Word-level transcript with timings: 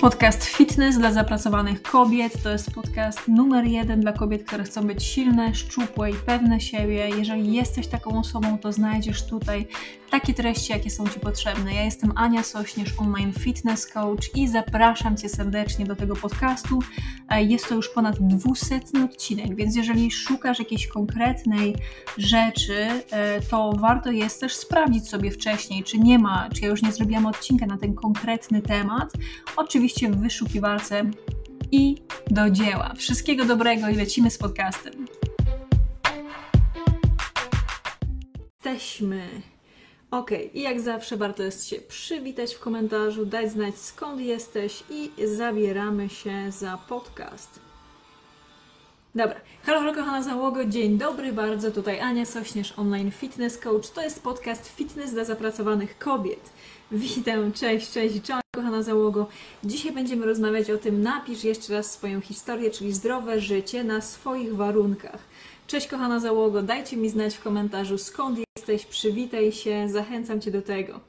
Podcast 0.00 0.44
Fitness 0.44 0.98
dla 0.98 1.12
zapracowanych 1.12 1.82
kobiet 1.82 2.42
to 2.42 2.50
jest 2.50 2.70
podcast 2.70 3.28
numer 3.28 3.64
jeden 3.64 4.00
dla 4.00 4.12
kobiet, 4.12 4.44
które 4.44 4.64
chcą 4.64 4.86
być 4.86 5.04
silne, 5.04 5.54
szczupłe 5.54 6.10
i 6.10 6.14
pewne 6.14 6.60
siebie. 6.60 7.08
Jeżeli 7.18 7.52
jesteś 7.52 7.86
taką 7.86 8.18
osobą, 8.18 8.58
to 8.58 8.72
znajdziesz 8.72 9.26
tutaj 9.26 9.66
takie 10.10 10.34
treści, 10.34 10.72
jakie 10.72 10.90
są 10.90 11.08
Ci 11.08 11.20
potrzebne. 11.20 11.74
Ja 11.74 11.84
jestem 11.84 12.12
Ania 12.16 12.42
Sośnierz, 12.42 12.94
online 12.98 13.32
fitness 13.32 13.86
coach 13.86 14.36
i 14.36 14.48
zapraszam 14.48 15.16
Cię 15.16 15.28
serdecznie 15.28 15.86
do 15.86 15.96
tego 15.96 16.16
podcastu. 16.16 16.78
E, 17.28 17.42
jest 17.42 17.68
to 17.68 17.74
już 17.74 17.88
ponad 17.88 18.16
dwusetny 18.20 19.04
odcinek, 19.04 19.54
więc 19.56 19.76
jeżeli 19.76 20.10
szukasz 20.10 20.58
jakiejś 20.58 20.86
konkretnej 20.86 21.76
rzeczy, 22.18 22.88
e, 23.10 23.40
to 23.40 23.72
warto 23.72 24.10
jest 24.10 24.40
też 24.40 24.54
sprawdzić 24.54 25.08
sobie 25.08 25.30
wcześniej, 25.30 25.84
czy 25.84 25.98
nie 25.98 26.18
ma, 26.18 26.48
czy 26.54 26.62
ja 26.62 26.68
już 26.68 26.82
nie 26.82 26.92
zrobiłam 26.92 27.26
odcinka 27.26 27.66
na 27.66 27.78
ten 27.78 27.94
konkretny 27.94 28.62
temat. 28.62 29.12
Oczywiście 29.56 29.87
w 29.88 30.16
wyszukiwarce 30.16 31.10
i 31.72 31.96
do 32.30 32.50
dzieła. 32.50 32.94
Wszystkiego 32.96 33.44
dobrego 33.44 33.88
i 33.88 33.94
lecimy 33.94 34.30
z 34.30 34.38
podcastem. 34.38 35.06
Jesteśmy. 38.64 39.28
Ok, 40.10 40.30
i 40.54 40.62
jak 40.62 40.80
zawsze 40.80 41.16
warto 41.16 41.42
jest 41.42 41.66
się 41.66 41.76
przywitać 41.76 42.54
w 42.54 42.60
komentarzu, 42.60 43.26
dać 43.26 43.52
znać 43.52 43.74
skąd 43.74 44.20
jesteś 44.20 44.82
i 44.90 45.10
zabieramy 45.36 46.08
się 46.08 46.52
za 46.52 46.78
podcast. 46.88 47.67
Dobra, 49.14 49.40
halo, 49.62 49.80
halo 49.80 49.94
kochana 49.94 50.22
załogo, 50.22 50.64
dzień 50.64 50.98
dobry 50.98 51.32
bardzo, 51.32 51.70
tutaj 51.70 52.00
Ania 52.00 52.24
Sośnierz, 52.24 52.74
online 52.76 53.10
fitness 53.10 53.58
coach. 53.58 53.90
To 53.90 54.02
jest 54.02 54.22
podcast 54.22 54.68
Fitness 54.76 55.12
dla 55.12 55.24
zapracowanych 55.24 55.98
kobiet. 55.98 56.50
Witam, 56.92 57.52
cześć, 57.52 57.92
cześć, 57.92 58.22
cześć 58.22 58.42
kochana 58.54 58.82
załogo. 58.82 59.26
Dzisiaj 59.64 59.92
będziemy 59.92 60.26
rozmawiać 60.26 60.70
o 60.70 60.78
tym, 60.78 61.02
napisz 61.02 61.44
jeszcze 61.44 61.72
raz 61.72 61.92
swoją 61.92 62.20
historię, 62.20 62.70
czyli 62.70 62.92
zdrowe 62.92 63.40
życie 63.40 63.84
na 63.84 64.00
swoich 64.00 64.56
warunkach. 64.56 65.18
Cześć 65.66 65.86
kochana 65.86 66.20
załogo, 66.20 66.62
dajcie 66.62 66.96
mi 66.96 67.08
znać 67.08 67.36
w 67.36 67.42
komentarzu 67.42 67.98
skąd 67.98 68.38
jesteś, 68.56 68.86
przywitaj 68.86 69.52
się, 69.52 69.88
zachęcam 69.88 70.40
Cię 70.40 70.50
do 70.50 70.62
tego. 70.62 71.00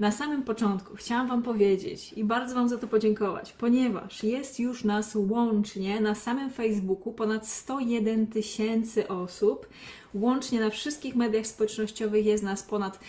Na 0.00 0.12
samym 0.12 0.42
początku 0.42 0.96
chciałam 0.96 1.28
Wam 1.28 1.42
powiedzieć 1.42 2.12
i 2.12 2.24
bardzo 2.24 2.54
Wam 2.54 2.68
za 2.68 2.78
to 2.78 2.86
podziękować, 2.86 3.52
ponieważ 3.52 4.22
jest 4.22 4.60
już 4.60 4.84
nas 4.84 5.14
łącznie 5.14 6.00
na 6.00 6.14
samym 6.14 6.50
Facebooku 6.50 7.12
ponad 7.12 7.48
101 7.48 8.26
tysięcy 8.26 9.08
osób. 9.08 9.68
Łącznie 10.14 10.60
na 10.60 10.70
wszystkich 10.70 11.16
mediach 11.16 11.46
społecznościowych 11.46 12.26
jest 12.26 12.44
nas 12.44 12.62
ponad 12.62 13.00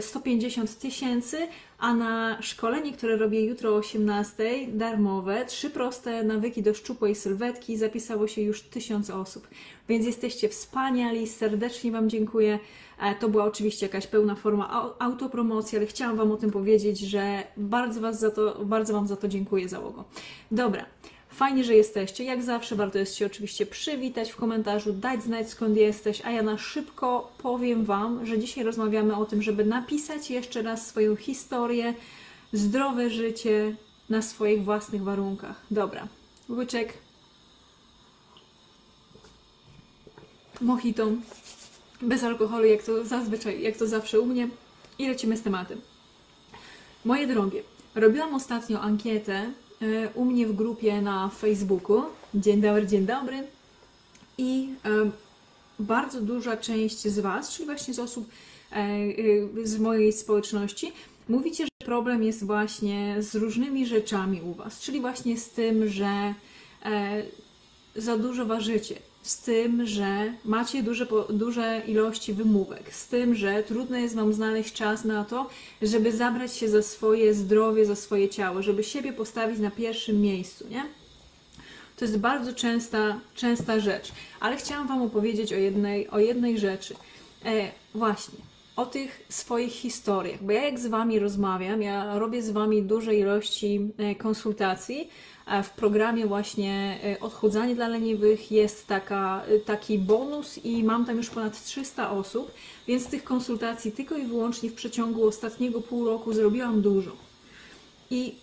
150 0.00 0.70
y, 0.70 0.74
tysięcy, 0.74 1.48
a 1.82 1.94
na 1.94 2.42
szkolenie, 2.42 2.92
które 2.92 3.16
robię 3.16 3.44
jutro 3.44 3.70
o 3.70 3.76
18, 3.76 4.66
darmowe, 4.68 5.44
trzy 5.44 5.70
proste 5.70 6.24
nawyki 6.24 6.62
do 6.62 6.74
szczupłej 6.74 7.14
sylwetki, 7.14 7.76
zapisało 7.76 8.28
się 8.28 8.42
już 8.42 8.62
tysiąc 8.62 9.10
osób. 9.10 9.48
Więc 9.88 10.06
jesteście 10.06 10.48
wspaniali, 10.48 11.26
serdecznie 11.26 11.92
Wam 11.92 12.10
dziękuję. 12.10 12.58
E, 13.00 13.14
to 13.14 13.28
była 13.28 13.44
oczywiście 13.44 13.86
jakaś 13.86 14.06
pełna 14.06 14.34
forma 14.34 14.94
autopromocji, 14.98 15.78
ale 15.78 15.86
chciałam 15.86 16.16
Wam 16.16 16.32
o 16.32 16.36
tym 16.36 16.50
powiedzieć, 16.50 16.98
że 16.98 17.42
bardzo, 17.56 18.00
was 18.00 18.20
za 18.20 18.30
to, 18.30 18.64
bardzo 18.64 18.92
Wam 18.92 19.06
za 19.06 19.16
to 19.16 19.28
dziękuję, 19.28 19.68
załogo. 19.68 20.04
Dobra, 20.50 20.86
Fajnie, 21.32 21.64
że 21.64 21.74
jesteście. 21.74 22.24
Jak 22.24 22.42
zawsze 22.42 22.76
warto 22.76 22.98
jest 22.98 23.14
się 23.14 23.26
oczywiście 23.26 23.66
przywitać 23.66 24.32
w 24.32 24.36
komentarzu, 24.36 24.92
dać 24.92 25.22
znać 25.22 25.50
skąd 25.50 25.76
jesteś, 25.76 26.22
a 26.24 26.30
ja 26.30 26.42
na 26.42 26.58
szybko 26.58 27.32
powiem 27.38 27.84
Wam, 27.84 28.26
że 28.26 28.38
dzisiaj 28.38 28.64
rozmawiamy 28.64 29.16
o 29.16 29.24
tym, 29.24 29.42
żeby 29.42 29.64
napisać 29.64 30.30
jeszcze 30.30 30.62
raz 30.62 30.86
swoją 30.86 31.16
historię, 31.16 31.94
zdrowe 32.52 33.10
życie 33.10 33.76
na 34.10 34.22
swoich 34.22 34.64
własnych 34.64 35.02
warunkach. 35.02 35.60
Dobra, 35.70 36.08
łyczek. 36.50 36.94
Mojito, 40.60 41.08
bez 42.02 42.24
alkoholu, 42.24 42.64
jak 42.64 42.82
to 42.82 43.04
zazwyczaj, 43.04 43.62
jak 43.62 43.76
to 43.76 43.86
zawsze 43.86 44.20
u 44.20 44.26
mnie 44.26 44.48
i 44.98 45.08
lecimy 45.08 45.36
z 45.36 45.42
tematem. 45.42 45.80
Moje 47.04 47.26
drogie, 47.26 47.62
robiłam 47.94 48.34
ostatnio 48.34 48.80
ankietę 48.80 49.52
u 50.14 50.24
mnie 50.24 50.46
w 50.46 50.52
grupie 50.52 51.02
na 51.02 51.28
Facebooku. 51.28 52.02
Dzień 52.34 52.60
dobry, 52.60 52.86
dzień 52.86 53.06
dobry. 53.06 53.46
I 54.38 54.68
e, 54.84 55.10
bardzo 55.78 56.20
duża 56.20 56.56
część 56.56 57.08
z 57.08 57.18
Was, 57.18 57.54
czyli 57.54 57.66
właśnie 57.66 57.94
z 57.94 57.98
osób 57.98 58.28
e, 58.72 58.86
z 59.64 59.78
mojej 59.78 60.12
społeczności, 60.12 60.92
mówicie, 61.28 61.64
że 61.64 61.86
problem 61.86 62.22
jest 62.22 62.44
właśnie 62.44 63.16
z 63.18 63.34
różnymi 63.34 63.86
rzeczami 63.86 64.40
u 64.42 64.54
Was, 64.54 64.80
czyli 64.80 65.00
właśnie 65.00 65.36
z 65.38 65.50
tym, 65.50 65.88
że 65.88 66.34
za 67.96 68.18
dużo 68.18 68.46
ważycie, 68.46 68.94
z 69.22 69.38
tym, 69.38 69.86
że 69.86 70.34
macie 70.44 70.82
duże, 70.82 71.06
duże 71.30 71.82
ilości 71.86 72.32
wymówek, 72.32 72.94
z 72.94 73.08
tym, 73.08 73.34
że 73.34 73.62
trudno 73.62 73.96
jest 73.96 74.14
Wam 74.14 74.32
znaleźć 74.32 74.72
czas 74.72 75.04
na 75.04 75.24
to, 75.24 75.50
żeby 75.82 76.12
zabrać 76.12 76.56
się 76.56 76.68
za 76.68 76.82
swoje 76.82 77.34
zdrowie, 77.34 77.86
za 77.86 77.96
swoje 77.96 78.28
ciało, 78.28 78.62
żeby 78.62 78.84
siebie 78.84 79.12
postawić 79.12 79.58
na 79.58 79.70
pierwszym 79.70 80.20
miejscu, 80.20 80.68
nie? 80.68 80.82
To 81.96 82.04
jest 82.04 82.18
bardzo 82.18 82.52
częsta, 82.52 83.20
częsta 83.34 83.80
rzecz, 83.80 84.12
ale 84.40 84.56
chciałam 84.56 84.88
Wam 84.88 85.02
opowiedzieć 85.02 85.52
o 85.52 85.56
jednej, 85.56 86.08
o 86.08 86.18
jednej 86.18 86.58
rzeczy. 86.58 86.94
E, 87.44 87.70
właśnie, 87.94 88.38
o 88.76 88.86
tych 88.86 89.26
swoich 89.28 89.72
historiach, 89.72 90.42
bo 90.42 90.52
ja 90.52 90.62
jak 90.62 90.78
z 90.78 90.86
Wami 90.86 91.18
rozmawiam, 91.18 91.82
ja 91.82 92.18
robię 92.18 92.42
z 92.42 92.50
Wami 92.50 92.82
duże 92.82 93.14
ilości 93.14 93.80
e, 93.98 94.14
konsultacji, 94.14 95.08
w 95.62 95.70
programie 95.70 96.26
właśnie 96.26 96.98
e, 97.04 97.20
Odchudzanie 97.20 97.74
dla 97.74 97.88
leniwych 97.88 98.52
jest 98.52 98.86
taka, 98.86 99.42
e, 99.48 99.58
taki 99.58 99.98
bonus 99.98 100.58
i 100.64 100.84
mam 100.84 101.06
tam 101.06 101.16
już 101.16 101.30
ponad 101.30 101.64
300 101.64 102.10
osób, 102.10 102.50
więc 102.86 103.06
tych 103.06 103.24
konsultacji 103.24 103.92
tylko 103.92 104.16
i 104.16 104.26
wyłącznie 104.26 104.70
w 104.70 104.74
przeciągu 104.74 105.26
ostatniego 105.26 105.80
pół 105.80 106.06
roku 106.06 106.32
zrobiłam 106.32 106.82
dużo. 106.82 107.12
I 108.10 108.34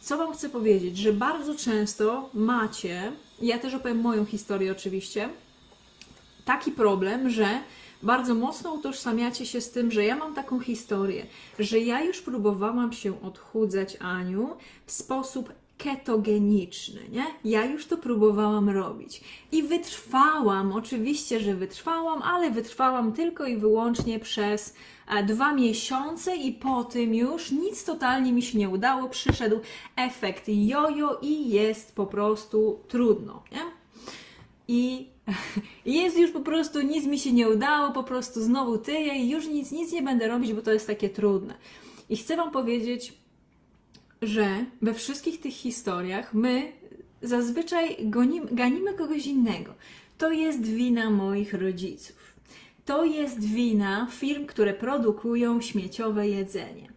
co 0.00 0.16
Wam 0.16 0.32
chcę 0.32 0.48
powiedzieć, 0.48 0.98
że 0.98 1.12
bardzo 1.12 1.54
często 1.54 2.30
macie, 2.34 3.12
ja 3.42 3.58
też 3.58 3.74
opowiem 3.74 4.00
moją 4.00 4.24
historię 4.24 4.72
oczywiście, 4.72 5.28
taki 6.44 6.72
problem, 6.72 7.30
że 7.30 7.60
bardzo 8.02 8.34
mocno 8.34 8.72
utożsamiacie 8.72 9.46
się 9.46 9.60
z 9.60 9.70
tym, 9.70 9.90
że 9.90 10.04
ja 10.04 10.16
mam 10.16 10.34
taką 10.34 10.60
historię, 10.60 11.26
że 11.58 11.78
ja 11.78 12.04
już 12.04 12.20
próbowałam 12.20 12.92
się 12.92 13.22
odchudzać 13.22 13.96
Aniu 14.00 14.56
w 14.86 14.92
sposób 14.92 15.52
ketogeniczny, 15.84 17.00
nie? 17.12 17.26
Ja 17.44 17.64
już 17.64 17.86
to 17.86 17.96
próbowałam 17.96 18.70
robić 18.70 19.20
i 19.52 19.62
wytrwałam, 19.62 20.72
oczywiście, 20.72 21.40
że 21.40 21.54
wytrwałam, 21.54 22.22
ale 22.22 22.50
wytrwałam 22.50 23.12
tylko 23.12 23.46
i 23.46 23.56
wyłącznie 23.56 24.18
przez 24.18 24.74
e, 25.08 25.24
dwa 25.24 25.52
miesiące 25.52 26.36
i 26.36 26.52
po 26.52 26.84
tym 26.84 27.14
już 27.14 27.50
nic 27.50 27.84
totalnie 27.84 28.32
mi 28.32 28.42
się 28.42 28.58
nie 28.58 28.68
udało. 28.68 29.08
Przyszedł 29.08 29.60
efekt 29.96 30.44
jojo 30.46 31.18
i 31.22 31.50
jest 31.50 31.94
po 31.94 32.06
prostu 32.06 32.80
trudno, 32.88 33.42
nie? 33.52 33.62
I 34.68 35.08
jest 36.00 36.18
już 36.18 36.30
po 36.30 36.40
prostu, 36.40 36.80
nic 36.80 37.06
mi 37.06 37.18
się 37.18 37.32
nie 37.32 37.48
udało, 37.48 37.92
po 37.92 38.02
prostu 38.02 38.42
znowu 38.42 38.78
tyję 38.78 39.14
i 39.14 39.30
już 39.30 39.46
nic, 39.46 39.72
nic 39.72 39.92
nie 39.92 40.02
będę 40.02 40.28
robić, 40.28 40.52
bo 40.52 40.62
to 40.62 40.72
jest 40.72 40.86
takie 40.86 41.08
trudne. 41.08 41.54
I 42.08 42.16
chcę 42.16 42.36
Wam 42.36 42.50
powiedzieć, 42.50 43.19
że 44.22 44.64
we 44.82 44.94
wszystkich 44.94 45.40
tych 45.40 45.54
historiach 45.54 46.34
my 46.34 46.72
zazwyczaj 47.22 47.96
ganimy 48.52 48.94
kogoś 48.94 49.26
innego. 49.26 49.74
To 50.18 50.32
jest 50.32 50.62
wina 50.62 51.10
moich 51.10 51.54
rodziców. 51.54 52.34
To 52.84 53.04
jest 53.04 53.44
wina 53.44 54.06
firm, 54.10 54.46
które 54.46 54.74
produkują 54.74 55.60
śmieciowe 55.60 56.28
jedzenie. 56.28 56.88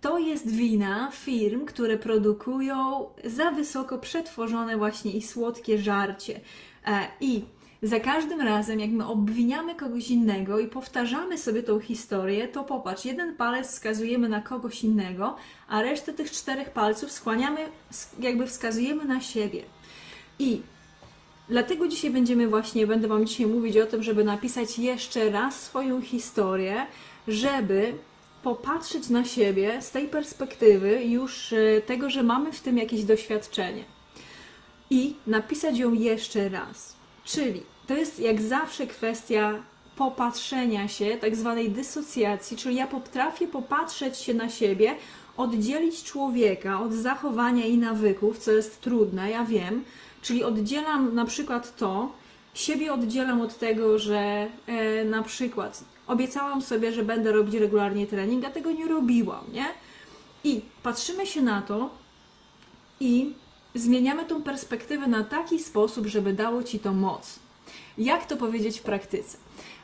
To 0.00 0.18
jest 0.18 0.50
wina 0.50 1.10
firm, 1.12 1.64
które 1.64 1.98
produkują 1.98 3.06
za 3.24 3.50
wysoko 3.50 3.98
przetworzone 3.98 4.76
właśnie 4.76 5.12
i 5.12 5.22
słodkie 5.22 5.78
żarcie. 5.78 6.40
E, 6.86 7.06
I 7.20 7.42
za 7.82 8.00
każdym 8.00 8.40
razem, 8.40 8.80
jak 8.80 8.90
my 8.90 9.06
obwiniamy 9.06 9.74
kogoś 9.74 10.10
innego 10.10 10.58
i 10.58 10.66
powtarzamy 10.66 11.38
sobie 11.38 11.62
tą 11.62 11.80
historię, 11.80 12.48
to 12.48 12.64
popatrz, 12.64 13.04
jeden 13.04 13.36
palec 13.36 13.66
wskazujemy 13.66 14.28
na 14.28 14.40
kogoś 14.40 14.84
innego, 14.84 15.36
a 15.68 15.82
resztę 15.82 16.12
tych 16.12 16.30
czterech 16.30 16.70
palców 16.70 17.12
skłaniamy, 17.12 17.60
jakby 18.18 18.46
wskazujemy 18.46 19.04
na 19.04 19.20
siebie. 19.20 19.62
I 20.38 20.60
dlatego 21.48 21.88
dzisiaj 21.88 22.10
będziemy 22.10 22.48
właśnie, 22.48 22.86
będę 22.86 23.08
Wam 23.08 23.26
dzisiaj 23.26 23.46
mówić 23.46 23.76
o 23.76 23.86
tym, 23.86 24.02
żeby 24.02 24.24
napisać 24.24 24.78
jeszcze 24.78 25.30
raz 25.30 25.62
swoją 25.62 26.02
historię, 26.02 26.86
żeby 27.28 27.94
popatrzeć 28.42 29.08
na 29.08 29.24
siebie 29.24 29.82
z 29.82 29.90
tej 29.90 30.08
perspektywy 30.08 31.04
już 31.04 31.52
e, 31.52 31.80
tego, 31.80 32.10
że 32.10 32.22
mamy 32.22 32.52
w 32.52 32.60
tym 32.60 32.78
jakieś 32.78 33.04
doświadczenie. 33.04 33.84
I 34.90 35.14
napisać 35.26 35.78
ją 35.78 35.92
jeszcze 35.92 36.48
raz. 36.48 36.96
Czyli 37.24 37.71
to 37.86 37.94
jest 37.94 38.20
jak 38.20 38.40
zawsze 38.40 38.86
kwestia 38.86 39.54
popatrzenia 39.96 40.88
się, 40.88 41.16
tak 41.20 41.36
zwanej 41.36 41.70
dysocjacji, 41.70 42.56
czyli 42.56 42.76
ja 42.76 42.86
potrafię 42.86 43.48
popatrzeć 43.48 44.18
się 44.18 44.34
na 44.34 44.48
siebie, 44.48 44.94
oddzielić 45.36 46.02
człowieka 46.02 46.80
od 46.80 46.92
zachowania 46.92 47.66
i 47.66 47.78
nawyków, 47.78 48.38
co 48.38 48.52
jest 48.52 48.80
trudne, 48.80 49.30
ja 49.30 49.44
wiem, 49.44 49.84
czyli 50.22 50.44
oddzielam 50.44 51.14
na 51.14 51.24
przykład 51.24 51.76
to, 51.76 52.12
siebie 52.54 52.92
oddzielam 52.92 53.40
od 53.40 53.58
tego, 53.58 53.98
że 53.98 54.46
e, 54.66 55.04
na 55.04 55.22
przykład 55.22 55.84
obiecałam 56.06 56.62
sobie, 56.62 56.92
że 56.92 57.04
będę 57.04 57.32
robić 57.32 57.54
regularnie 57.54 58.06
trening, 58.06 58.44
a 58.44 58.50
tego 58.50 58.72
nie 58.72 58.88
robiłam, 58.88 59.44
nie? 59.52 59.66
I 60.44 60.60
patrzymy 60.82 61.26
się 61.26 61.42
na 61.42 61.62
to 61.62 61.90
i 63.00 63.32
zmieniamy 63.74 64.24
tą 64.24 64.42
perspektywę 64.42 65.06
na 65.06 65.24
taki 65.24 65.58
sposób, 65.58 66.06
żeby 66.06 66.32
dało 66.32 66.62
ci 66.62 66.78
to 66.78 66.92
moc. 66.92 67.38
Jak 67.98 68.26
to 68.26 68.36
powiedzieć 68.36 68.80
w 68.80 68.82
praktyce? 68.82 69.38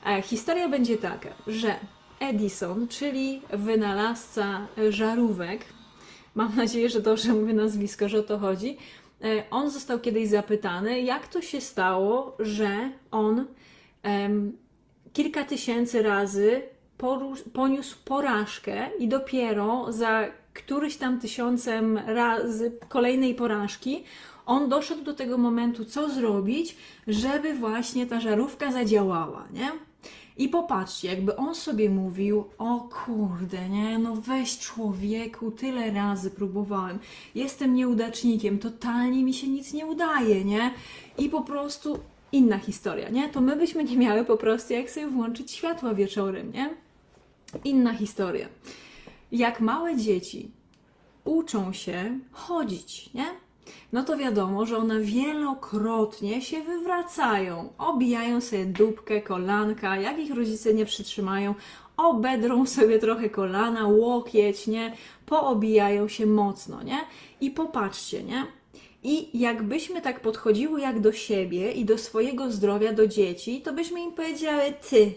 E, 0.06 0.22
historia 0.22 0.68
będzie 0.68 0.96
taka, 0.96 1.28
że 1.46 1.74
Edison, 2.20 2.88
czyli 2.88 3.42
wynalazca 3.52 4.66
żarówek, 4.88 5.64
mam 6.34 6.56
nadzieję, 6.56 6.88
że 6.88 7.00
dobrze 7.00 7.32
mówię 7.32 7.54
nazwisko, 7.54 8.08
że 8.08 8.18
o 8.18 8.22
to 8.22 8.38
chodzi, 8.38 8.76
e, 9.24 9.50
on 9.50 9.70
został 9.70 10.00
kiedyś 10.00 10.28
zapytany, 10.28 11.00
jak 11.00 11.28
to 11.28 11.42
się 11.42 11.60
stało, 11.60 12.36
że 12.38 12.90
on 13.10 13.46
kilka 15.12 15.44
tysięcy 15.44 16.02
razy 16.02 16.62
poniósł 17.52 17.96
porażkę 18.04 18.90
i 18.98 19.08
dopiero 19.08 19.92
za 19.92 20.28
któryś 20.54 20.96
tam 20.96 21.20
tysiącem 21.20 21.98
razy 21.98 22.72
kolejnej 22.88 23.34
porażki 23.34 24.04
on 24.48 24.68
doszedł 24.68 25.02
do 25.02 25.14
tego 25.14 25.38
momentu, 25.38 25.84
co 25.84 26.10
zrobić, 26.10 26.76
żeby 27.06 27.54
właśnie 27.54 28.06
ta 28.06 28.20
żarówka 28.20 28.72
zadziałała, 28.72 29.48
nie? 29.52 29.72
I 30.36 30.48
popatrzcie, 30.48 31.08
jakby 31.08 31.36
on 31.36 31.54
sobie 31.54 31.90
mówił, 31.90 32.44
o 32.58 32.88
kurde, 33.04 33.68
nie, 33.68 33.98
no 33.98 34.16
weź 34.16 34.58
człowieku, 34.58 35.50
tyle 35.50 35.90
razy 35.90 36.30
próbowałem, 36.30 36.98
jestem 37.34 37.74
nieudacznikiem, 37.74 38.58
totalnie 38.58 39.24
mi 39.24 39.34
się 39.34 39.48
nic 39.48 39.72
nie 39.72 39.86
udaje, 39.86 40.44
nie? 40.44 40.70
I 41.18 41.28
po 41.28 41.40
prostu 41.42 41.98
inna 42.32 42.58
historia, 42.58 43.08
nie? 43.08 43.28
To 43.28 43.40
my 43.40 43.56
byśmy 43.56 43.84
nie 43.84 43.96
miały 43.96 44.24
po 44.24 44.36
prostu 44.36 44.72
jak 44.72 44.90
sobie 44.90 45.06
włączyć 45.06 45.50
światła 45.50 45.94
wieczorem, 45.94 46.52
nie? 46.52 46.70
Inna 47.64 47.94
historia. 47.94 48.48
Jak 49.32 49.60
małe 49.60 49.96
dzieci 49.96 50.50
uczą 51.24 51.72
się 51.72 52.18
chodzić, 52.32 53.10
nie? 53.14 53.26
No 53.92 54.04
to 54.04 54.16
wiadomo, 54.16 54.66
że 54.66 54.76
one 54.76 55.00
wielokrotnie 55.00 56.42
się 56.42 56.62
wywracają, 56.62 57.72
obijają 57.78 58.40
sobie 58.40 58.64
dupkę, 58.64 59.22
kolanka, 59.22 59.96
jak 59.96 60.18
ich 60.18 60.34
rodzice 60.34 60.74
nie 60.74 60.84
przytrzymają, 60.84 61.54
obedrą 61.96 62.66
sobie 62.66 62.98
trochę 62.98 63.30
kolana, 63.30 63.86
łokieć, 63.86 64.66
nie? 64.66 64.96
Poobijają 65.26 66.08
się 66.08 66.26
mocno, 66.26 66.82
nie? 66.82 66.98
I 67.40 67.50
popatrzcie, 67.50 68.22
nie? 68.22 68.46
I 69.02 69.38
jakbyśmy 69.38 70.02
tak 70.02 70.20
podchodziły 70.20 70.80
jak 70.80 71.00
do 71.00 71.12
siebie 71.12 71.72
i 71.72 71.84
do 71.84 71.98
swojego 71.98 72.50
zdrowia, 72.50 72.92
do 72.92 73.06
dzieci, 73.06 73.62
to 73.62 73.72
byśmy 73.72 74.00
im 74.00 74.12
powiedziały, 74.12 74.62
ty, 74.90 75.14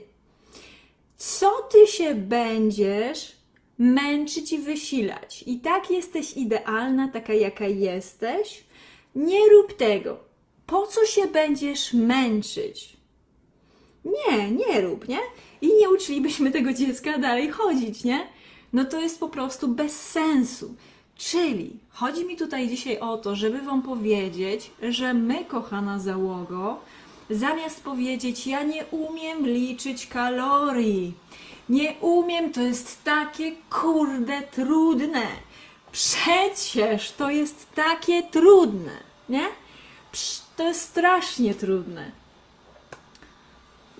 co 1.18 1.52
ty 1.72 1.88
się 1.88 2.16
będziesz 2.16 3.41
męczyć 3.81 4.54
i 4.54 4.57
wysilać? 4.57 5.44
I 5.48 5.60
tak 5.60 5.92
jesteś 5.92 6.38
idealna, 6.38 7.07
taka 7.07 7.33
jaka 7.33 7.66
jesteś. 7.66 8.63
Nie 9.16 9.50
rób 9.50 9.74
tego. 9.74 10.18
Po 10.66 10.88
co 10.88 11.06
się 11.06 11.28
będziesz 11.28 11.94
męczyć? 11.94 12.98
Nie, 14.06 14.51
nie 14.51 14.81
rób, 14.81 15.07
nie? 15.07 15.19
I 15.62 15.68
nie 15.78 15.89
uczylibyśmy 15.89 16.51
tego 16.51 16.74
dziecka 16.74 17.18
dalej 17.18 17.50
chodzić, 17.50 18.04
nie? 18.04 18.28
No 18.74 18.86
to 18.86 19.01
jest 19.01 19.19
po 19.19 19.30
prostu 19.30 19.68
bez 19.68 20.01
sensu. 20.01 20.75
Czyli 21.16 21.80
chodzi 21.89 22.25
mi 22.25 22.38
tutaj 22.38 22.69
dzisiaj 22.69 23.00
o 23.00 23.18
to, 23.18 23.36
żeby 23.36 23.62
Wam 23.62 23.81
powiedzieć, 23.81 24.72
że 24.89 25.13
my, 25.13 25.45
kochana 25.45 26.00
załogo, 26.00 26.80
zamiast 27.30 27.84
powiedzieć, 27.84 28.48
ja 28.48 28.63
nie 28.63 28.86
umiem 28.86 29.48
liczyć 29.48 30.07
kalorii, 30.07 31.13
nie 31.72 31.94
umiem, 32.02 32.54
to 32.54 32.62
jest 32.62 33.04
takie 33.04 33.52
kurde 33.70 34.42
trudne. 34.42 35.28
Przecież 35.92 37.12
to 37.12 37.30
jest 37.30 37.74
takie 37.76 38.24
trudne, 38.24 38.92
nie? 39.30 39.48
Psz, 40.12 40.42
To 40.58 40.64
jest 40.64 40.82
strasznie 40.82 41.56
trudne. 41.56 42.12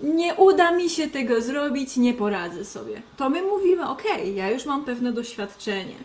Nie 0.02 0.34
uda 0.34 0.72
mi 0.72 0.90
się 0.90 1.08
tego 1.08 1.40
zrobić, 1.40 1.96
nie 1.96 2.14
poradzę 2.14 2.64
sobie. 2.64 3.02
To 3.16 3.30
my 3.30 3.42
mówimy, 3.42 3.88
ok, 3.88 4.02
ja 4.34 4.50
już 4.50 4.66
mam 4.66 4.84
pewne 4.84 5.12
doświadczenie. 5.12 5.96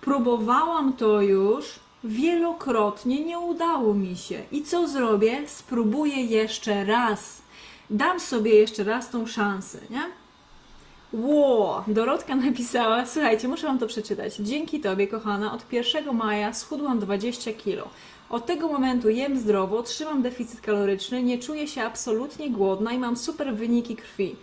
Próbowałam 0.00 0.92
to 0.92 1.20
już 1.20 1.64
wielokrotnie, 2.04 3.24
nie 3.24 3.38
udało 3.38 3.94
mi 3.94 4.16
się. 4.16 4.42
I 4.52 4.62
co 4.62 4.88
zrobię? 4.88 5.42
Spróbuję 5.46 6.24
jeszcze 6.24 6.84
raz. 6.84 7.42
Dam 7.90 8.20
sobie 8.20 8.54
jeszcze 8.54 8.84
raz 8.84 9.10
tą 9.10 9.26
szansę, 9.26 9.78
nie? 9.90 10.17
Ło, 11.12 11.84
Dorotka 11.86 12.36
napisała, 12.36 13.06
słuchajcie, 13.06 13.48
muszę 13.48 13.66
Wam 13.66 13.78
to 13.78 13.86
przeczytać. 13.86 14.36
Dzięki 14.36 14.80
Tobie, 14.80 15.06
kochana, 15.06 15.52
od 15.52 15.72
1 15.72 16.16
maja 16.16 16.52
schudłam 16.54 16.98
20 16.98 17.52
kilo. 17.52 17.88
Od 18.30 18.46
tego 18.46 18.68
momentu 18.68 19.08
jem 19.08 19.38
zdrowo, 19.38 19.82
trzymam 19.82 20.22
deficyt 20.22 20.60
kaloryczny, 20.60 21.22
nie 21.22 21.38
czuję 21.38 21.68
się 21.68 21.82
absolutnie 21.82 22.50
głodna 22.50 22.92
i 22.92 22.98
mam 22.98 23.16
super 23.16 23.54
wyniki 23.54 23.96
krwi. 23.96 24.36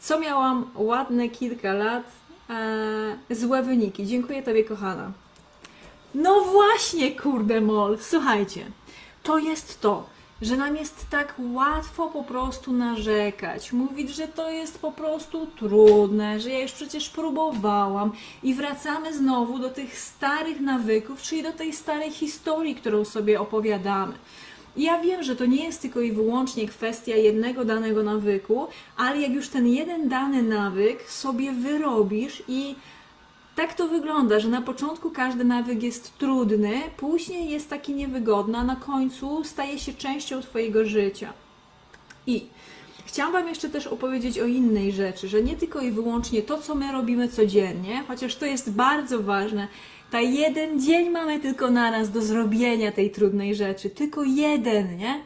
Co 0.00 0.20
miałam 0.20 0.70
ładne 0.74 1.28
kilka 1.28 1.72
lat, 1.72 2.04
e, 2.50 3.34
złe 3.34 3.62
wyniki. 3.62 4.06
Dziękuję 4.06 4.42
Tobie, 4.42 4.64
kochana. 4.64 5.12
No 6.14 6.40
właśnie, 6.40 7.16
kurde 7.16 7.60
mol, 7.60 7.98
słuchajcie, 8.00 8.66
to 9.22 9.38
jest 9.38 9.80
to, 9.80 10.06
że 10.44 10.56
nam 10.56 10.76
jest 10.76 11.10
tak 11.10 11.34
łatwo 11.52 12.08
po 12.08 12.22
prostu 12.22 12.72
narzekać, 12.72 13.72
mówić, 13.72 14.10
że 14.10 14.28
to 14.28 14.50
jest 14.50 14.78
po 14.78 14.92
prostu 14.92 15.46
trudne, 15.46 16.40
że 16.40 16.50
ja 16.50 16.60
już 16.60 16.72
przecież 16.72 17.10
próbowałam 17.10 18.12
i 18.42 18.54
wracamy 18.54 19.14
znowu 19.14 19.58
do 19.58 19.70
tych 19.70 19.98
starych 19.98 20.60
nawyków, 20.60 21.22
czyli 21.22 21.42
do 21.42 21.52
tej 21.52 21.72
starej 21.72 22.10
historii, 22.10 22.74
którą 22.74 23.04
sobie 23.04 23.40
opowiadamy. 23.40 24.12
Ja 24.76 25.00
wiem, 25.00 25.22
że 25.22 25.36
to 25.36 25.46
nie 25.46 25.64
jest 25.64 25.82
tylko 25.82 26.00
i 26.00 26.12
wyłącznie 26.12 26.68
kwestia 26.68 27.16
jednego 27.16 27.64
danego 27.64 28.02
nawyku, 28.02 28.66
ale 28.96 29.20
jak 29.20 29.32
już 29.32 29.48
ten 29.48 29.68
jeden 29.68 30.08
dany 30.08 30.42
nawyk 30.42 31.10
sobie 31.10 31.52
wyrobisz 31.52 32.42
i 32.48 32.74
tak 33.56 33.74
to 33.74 33.88
wygląda, 33.88 34.40
że 34.40 34.48
na 34.48 34.62
początku 34.62 35.10
każdy 35.10 35.44
nawyk 35.44 35.82
jest 35.82 36.18
trudny, 36.18 36.80
później 36.96 37.50
jest 37.50 37.70
taki 37.70 37.94
niewygodny, 37.94 38.58
a 38.58 38.64
na 38.64 38.76
końcu 38.76 39.44
staje 39.44 39.78
się 39.78 39.92
częścią 39.92 40.42
Twojego 40.42 40.84
życia. 40.84 41.32
I 42.26 42.46
chciałam 43.06 43.32
Wam 43.32 43.48
jeszcze 43.48 43.68
też 43.68 43.86
opowiedzieć 43.86 44.38
o 44.38 44.46
innej 44.46 44.92
rzeczy, 44.92 45.28
że 45.28 45.42
nie 45.42 45.56
tylko 45.56 45.80
i 45.80 45.90
wyłącznie 45.90 46.42
to, 46.42 46.58
co 46.58 46.74
my 46.74 46.92
robimy 46.92 47.28
codziennie, 47.28 48.04
chociaż 48.08 48.36
to 48.36 48.46
jest 48.46 48.70
bardzo 48.70 49.22
ważne. 49.22 49.68
Ta 50.10 50.20
jeden 50.20 50.80
dzień 50.80 51.10
mamy 51.10 51.40
tylko 51.40 51.70
naraz 51.70 52.10
do 52.10 52.22
zrobienia 52.22 52.92
tej 52.92 53.10
trudnej 53.10 53.54
rzeczy, 53.54 53.90
tylko 53.90 54.24
jeden, 54.24 54.96
nie? 54.96 55.20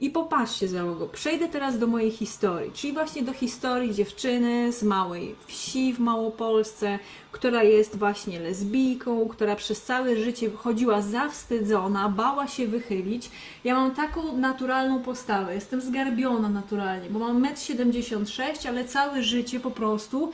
I 0.00 0.10
popatrzcie, 0.10 0.68
załogo, 0.68 1.06
przejdę 1.06 1.48
teraz 1.48 1.78
do 1.78 1.86
mojej 1.86 2.10
historii, 2.10 2.72
czyli 2.72 2.92
właśnie 2.92 3.22
do 3.22 3.32
historii 3.32 3.94
dziewczyny 3.94 4.72
z 4.72 4.82
małej 4.82 5.34
wsi 5.46 5.92
w 5.92 5.98
Małopolsce, 5.98 6.98
która 7.32 7.62
jest 7.62 7.98
właśnie 7.98 8.40
lesbijką, 8.40 9.28
która 9.28 9.56
przez 9.56 9.82
całe 9.82 10.16
życie 10.16 10.50
chodziła 10.50 11.02
zawstydzona, 11.02 12.08
bała 12.08 12.48
się 12.48 12.66
wychylić. 12.66 13.30
Ja 13.64 13.74
mam 13.74 13.90
taką 13.90 14.36
naturalną 14.36 15.02
postawę, 15.02 15.54
jestem 15.54 15.80
zgarbiona 15.80 16.48
naturalnie, 16.48 17.10
bo 17.10 17.18
mam 17.18 17.42
1,76 17.42 18.68
m, 18.68 18.74
ale 18.74 18.84
całe 18.84 19.22
życie 19.22 19.60
po 19.60 19.70
prostu 19.70 20.32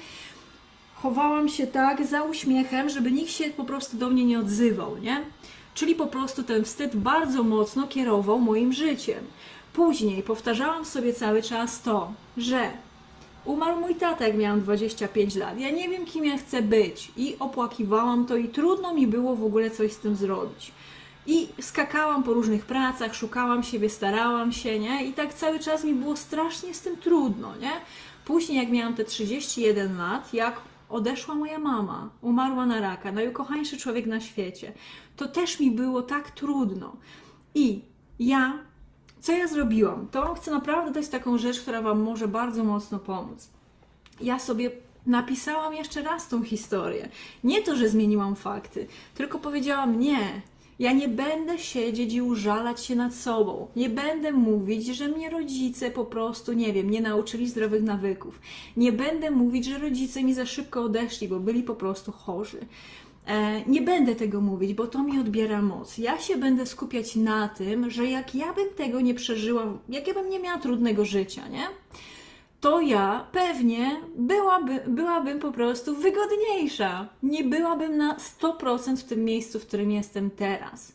chowałam 0.94 1.49
się 1.49 1.66
tak 1.66 2.06
za 2.06 2.23
uśmiechem, 2.23 2.88
żeby 2.88 3.12
nikt 3.12 3.30
się 3.30 3.44
po 3.44 3.64
prostu 3.64 3.96
do 3.96 4.11
mnie 4.11 4.25
nie 4.25 4.38
odzywał, 4.38 4.99
nie? 4.99 5.23
Czyli 5.75 5.94
po 5.94 6.06
prostu 6.06 6.42
ten 6.42 6.64
wstyd 6.64 6.96
bardzo 6.96 7.42
mocno 7.42 7.87
kierował 7.87 8.38
moim 8.38 8.73
życiem. 8.73 9.25
Później 9.76 10.23
powtarzałam 10.23 10.85
sobie 10.85 11.12
cały 11.12 11.42
czas 11.42 11.83
to, 11.83 12.12
że 12.37 12.71
umarł 13.45 13.80
mój 13.80 13.95
tata, 13.95 14.26
jak 14.26 14.37
miałam 14.37 14.61
25 14.61 15.35
lat. 15.35 15.61
Ja 15.61 15.71
nie 15.71 15.88
wiem, 15.88 16.06
kim 16.06 16.25
ja 16.25 16.38
chcę 16.38 16.62
być. 16.62 17.12
I 17.16 17.37
opłakiwałam 17.38 18.26
to 18.26 18.37
i 18.37 18.49
trudno 18.49 18.95
mi 18.95 19.06
było 19.06 19.37
w 19.37 19.45
ogóle 19.45 19.71
coś 19.71 19.92
z 19.92 19.99
tym 19.99 20.16
zrobić. 20.16 20.73
I 21.26 21.49
skakałam 21.61 22.23
po 22.23 22.35
różnych 22.35 22.66
pracach, 22.66 23.14
szukałam 23.14 23.62
siebie, 23.62 23.90
starałam 23.90 24.52
się, 24.52 24.78
nie? 24.78 25.04
I 25.04 25.12
tak 25.12 25.35
cały 25.35 25.59
czas 25.59 25.85
mi 25.85 25.95
było 25.95 26.16
strasznie 26.16 26.75
z 26.75 26.80
tym 26.80 26.97
trudno, 26.97 27.56
nie? 27.56 27.73
Później, 28.25 28.59
jak 28.59 28.71
miałam 28.71 28.95
te 28.95 29.04
31 29.04 29.99
lat, 29.99 30.35
jak 30.35 30.61
odeszła 30.88 31.35
moja 31.35 31.59
mama, 31.59 32.11
umarła 32.23 32.66
na 32.66 32.80
raka, 32.80 33.12
najukochańszy 33.12 33.76
człowiek 33.76 34.06
na 34.06 34.21
świecie, 34.21 34.73
to 35.16 35.28
też 35.28 35.61
mi 35.61 35.71
było 35.71 36.02
tak 36.02 36.30
trudno. 36.30 36.97
I 37.54 37.80
ja 38.18 38.59
co 39.26 39.33
ja 39.33 39.47
zrobiłam? 39.49 40.09
To 40.11 40.35
chcę 40.35 40.50
naprawdę 40.50 40.92
dać 40.92 41.09
taką 41.09 41.38
rzecz, 41.38 41.61
która 41.61 41.83
Wam 41.83 42.00
może 42.00 42.28
bardzo 42.28 42.64
mocno 42.64 42.99
pomóc. 42.99 43.49
Ja 44.21 44.38
sobie 44.38 44.71
napisałam 45.06 45.75
jeszcze 45.75 46.02
raz 46.02 46.28
tą 46.28 46.42
historię. 46.42 47.09
Nie 47.45 47.62
to, 47.62 47.76
że 47.76 47.88
zmieniłam 47.88 48.37
fakty, 48.37 48.87
tylko 49.14 49.38
powiedziałam 49.38 49.99
nie. 50.00 50.42
Ja 50.78 50.92
nie 50.92 51.09
będę 51.09 51.59
siedzieć 51.59 52.14
i 52.14 52.23
użalać 52.23 52.85
się 52.85 52.97
nad 52.97 53.14
sobą. 53.14 53.66
Nie 53.76 53.88
będę 53.88 54.33
mówić, 54.33 54.87
że 54.87 55.09
mnie 55.09 55.30
rodzice 55.30 55.90
po 55.90 56.04
prostu, 56.04 56.52
nie 56.52 56.73
wiem, 56.73 56.90
nie 56.90 57.00
nauczyli 57.00 57.49
zdrowych 57.49 57.83
nawyków. 57.83 58.40
Nie 58.76 58.92
będę 58.92 59.30
mówić, 59.30 59.64
że 59.64 59.78
rodzice 59.78 60.25
mi 60.25 60.35
za 60.35 60.47
szybko 60.47 60.83
odeszli, 60.83 61.28
bo 61.28 61.40
byli 61.40 61.62
po 61.62 61.75
prostu 61.75 62.12
chorzy. 62.12 62.61
E, 63.26 63.64
nie 63.64 63.83
będę 63.83 64.14
tego 64.14 64.40
mówić, 64.40 64.75
bo 64.75 64.87
to 64.87 65.02
mi 65.02 65.21
odbiera 65.21 65.62
moc. 65.62 65.99
Ja 65.99 66.18
się 66.18 66.37
będę 66.37 66.66
skupiać 66.66 67.16
na 67.16 67.49
tym, 67.49 67.90
że 67.90 68.06
jak 68.06 68.35
ja 68.35 68.52
bym 68.52 68.68
tego 68.76 69.00
nie 69.00 69.14
przeżyła, 69.14 69.64
jak 69.88 70.09
ja 70.09 70.14
bym 70.14 70.30
nie 70.30 70.40
miała 70.40 70.59
trudnego 70.59 71.04
życia, 71.04 71.49
nie? 71.49 71.66
to 72.66 72.80
ja 72.80 73.26
pewnie 73.33 74.00
byłaby, 74.16 74.80
byłabym 74.87 75.38
po 75.38 75.52
prostu 75.52 75.97
wygodniejsza. 75.97 77.09
Nie 77.23 77.45
byłabym 77.45 77.97
na 77.97 78.16
100% 78.40 78.97
w 78.97 79.04
tym 79.04 79.25
miejscu, 79.25 79.61
w 79.61 79.66
którym 79.66 79.90
jestem 79.90 80.30
teraz. 80.30 80.92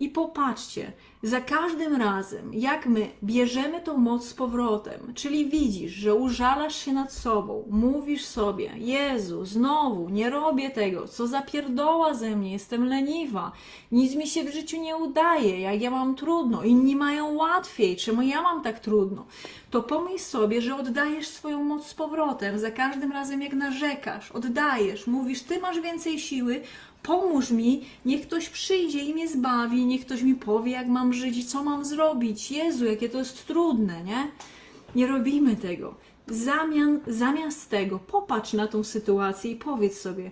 I 0.00 0.08
popatrzcie, 0.08 0.92
za 1.24 1.40
każdym 1.40 1.96
razem, 1.96 2.54
jak 2.54 2.86
my 2.86 3.08
bierzemy 3.22 3.80
tą 3.80 3.96
moc 3.96 4.24
z 4.28 4.34
powrotem, 4.34 5.12
czyli 5.14 5.50
widzisz, 5.50 5.92
że 5.92 6.14
użalasz 6.14 6.76
się 6.76 6.92
nad 6.92 7.12
sobą, 7.12 7.64
mówisz 7.70 8.24
sobie, 8.24 8.70
Jezu, 8.76 9.44
znowu 9.44 10.08
nie 10.08 10.30
robię 10.30 10.70
tego, 10.70 11.08
co 11.08 11.26
zapierdoła 11.26 12.14
ze 12.14 12.36
mnie, 12.36 12.52
jestem 12.52 12.84
leniwa, 12.84 13.52
nic 13.92 14.14
mi 14.14 14.26
się 14.26 14.44
w 14.44 14.52
życiu 14.52 14.80
nie 14.80 14.96
udaje, 14.96 15.60
jak 15.60 15.80
ja 15.80 15.90
mam 15.90 16.14
trudno, 16.14 16.62
inni 16.62 16.96
mają 16.96 17.34
łatwiej, 17.34 17.96
czemu 17.96 18.22
ja 18.22 18.42
mam 18.42 18.62
tak 18.62 18.80
trudno, 18.80 19.26
to 19.70 19.82
pomyśl 19.82 20.24
sobie, 20.24 20.62
że 20.62 20.76
oddajesz 20.76 21.28
swoją 21.28 21.64
moc 21.64 21.86
z 21.86 21.94
powrotem, 21.94 22.58
za 22.58 22.70
każdym 22.70 23.12
razem 23.12 23.42
jak 23.42 23.52
narzekasz, 23.52 24.32
oddajesz, 24.32 25.06
mówisz, 25.06 25.42
ty 25.42 25.60
masz 25.60 25.80
więcej 25.80 26.18
siły, 26.18 26.60
pomóż 27.04 27.50
mi, 27.50 27.84
niech 28.04 28.22
ktoś 28.26 28.48
przyjdzie 28.48 28.98
i 28.98 29.14
mnie 29.14 29.28
zbawi, 29.28 29.86
niech 29.86 30.06
ktoś 30.06 30.22
mi 30.22 30.34
powie, 30.34 30.72
jak 30.72 30.88
mam 30.88 31.13
żyć 31.14 31.36
i 31.36 31.44
co 31.44 31.64
mam 31.64 31.84
zrobić. 31.84 32.50
Jezu, 32.50 32.84
jakie 32.84 33.08
to 33.08 33.18
jest 33.18 33.46
trudne, 33.46 34.04
nie? 34.04 34.30
Nie 34.94 35.06
robimy 35.06 35.56
tego. 35.56 35.94
Zamian, 36.26 37.00
zamiast 37.06 37.70
tego 37.70 37.98
popatrz 37.98 38.52
na 38.52 38.68
tą 38.68 38.84
sytuację 38.84 39.50
i 39.50 39.56
powiedz 39.56 40.00
sobie, 40.00 40.30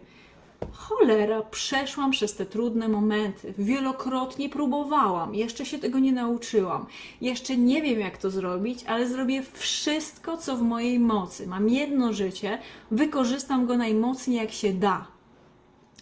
cholera, 0.72 1.42
przeszłam 1.42 2.10
przez 2.10 2.34
te 2.34 2.46
trudne 2.46 2.88
momenty, 2.88 3.54
wielokrotnie 3.58 4.48
próbowałam, 4.48 5.34
jeszcze 5.34 5.66
się 5.66 5.78
tego 5.78 5.98
nie 5.98 6.12
nauczyłam, 6.12 6.86
jeszcze 7.20 7.56
nie 7.56 7.82
wiem 7.82 8.00
jak 8.00 8.18
to 8.18 8.30
zrobić, 8.30 8.84
ale 8.84 9.08
zrobię 9.08 9.42
wszystko, 9.52 10.36
co 10.36 10.56
w 10.56 10.62
mojej 10.62 10.98
mocy. 10.98 11.46
Mam 11.46 11.68
jedno 11.68 12.12
życie, 12.12 12.58
wykorzystam 12.90 13.66
go 13.66 13.76
najmocniej 13.76 14.36
jak 14.36 14.52
się 14.52 14.72
da. 14.72 15.06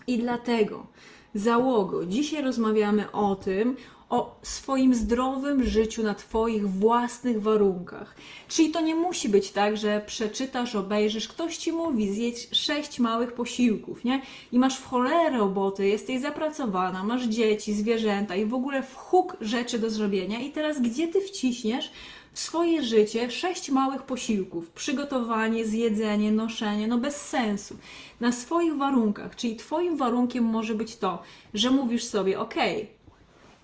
I 0.06 0.18
dlatego, 0.18 0.86
załogo, 1.34 2.06
dzisiaj 2.06 2.42
rozmawiamy 2.42 3.12
o 3.12 3.36
tym, 3.36 3.76
o 4.10 4.36
swoim 4.42 4.94
zdrowym 4.94 5.64
życiu 5.64 6.02
na 6.02 6.14
Twoich 6.14 6.68
własnych 6.68 7.42
warunkach. 7.42 8.14
Czyli 8.48 8.70
to 8.70 8.80
nie 8.80 8.94
musi 8.94 9.28
być 9.28 9.50
tak, 9.50 9.76
że 9.76 10.02
przeczytasz, 10.06 10.74
obejrzysz, 10.74 11.28
ktoś 11.28 11.56
Ci 11.56 11.72
mówi, 11.72 12.12
zjedź 12.12 12.48
sześć 12.52 12.98
małych 12.98 13.32
posiłków, 13.32 14.04
nie? 14.04 14.22
I 14.52 14.58
masz 14.58 14.78
w 14.78 14.86
cholerę 14.86 15.38
roboty, 15.38 15.86
jesteś 15.86 16.20
zapracowana, 16.20 17.04
masz 17.04 17.24
dzieci, 17.24 17.74
zwierzęta 17.74 18.36
i 18.36 18.44
w 18.44 18.54
ogóle 18.54 18.82
w 18.82 18.96
huk 18.96 19.36
rzeczy 19.40 19.78
do 19.78 19.90
zrobienia 19.90 20.40
i 20.40 20.50
teraz 20.50 20.80
gdzie 20.80 21.08
Ty 21.08 21.20
wciśniesz 21.20 21.90
swoje 22.34 22.82
życie 22.82 23.30
sześć 23.30 23.70
małych 23.70 24.02
posiłków, 24.02 24.70
przygotowanie, 24.70 25.64
zjedzenie, 25.64 26.32
noszenie, 26.32 26.88
no 26.88 26.98
bez 26.98 27.16
sensu. 27.16 27.76
Na 28.20 28.32
swoich 28.32 28.76
warunkach, 28.76 29.36
czyli 29.36 29.56
Twoim 29.56 29.96
warunkiem 29.96 30.44
może 30.44 30.74
być 30.74 30.96
to, 30.96 31.22
że 31.54 31.70
mówisz 31.70 32.04
sobie, 32.04 32.40
ok, 32.40 32.54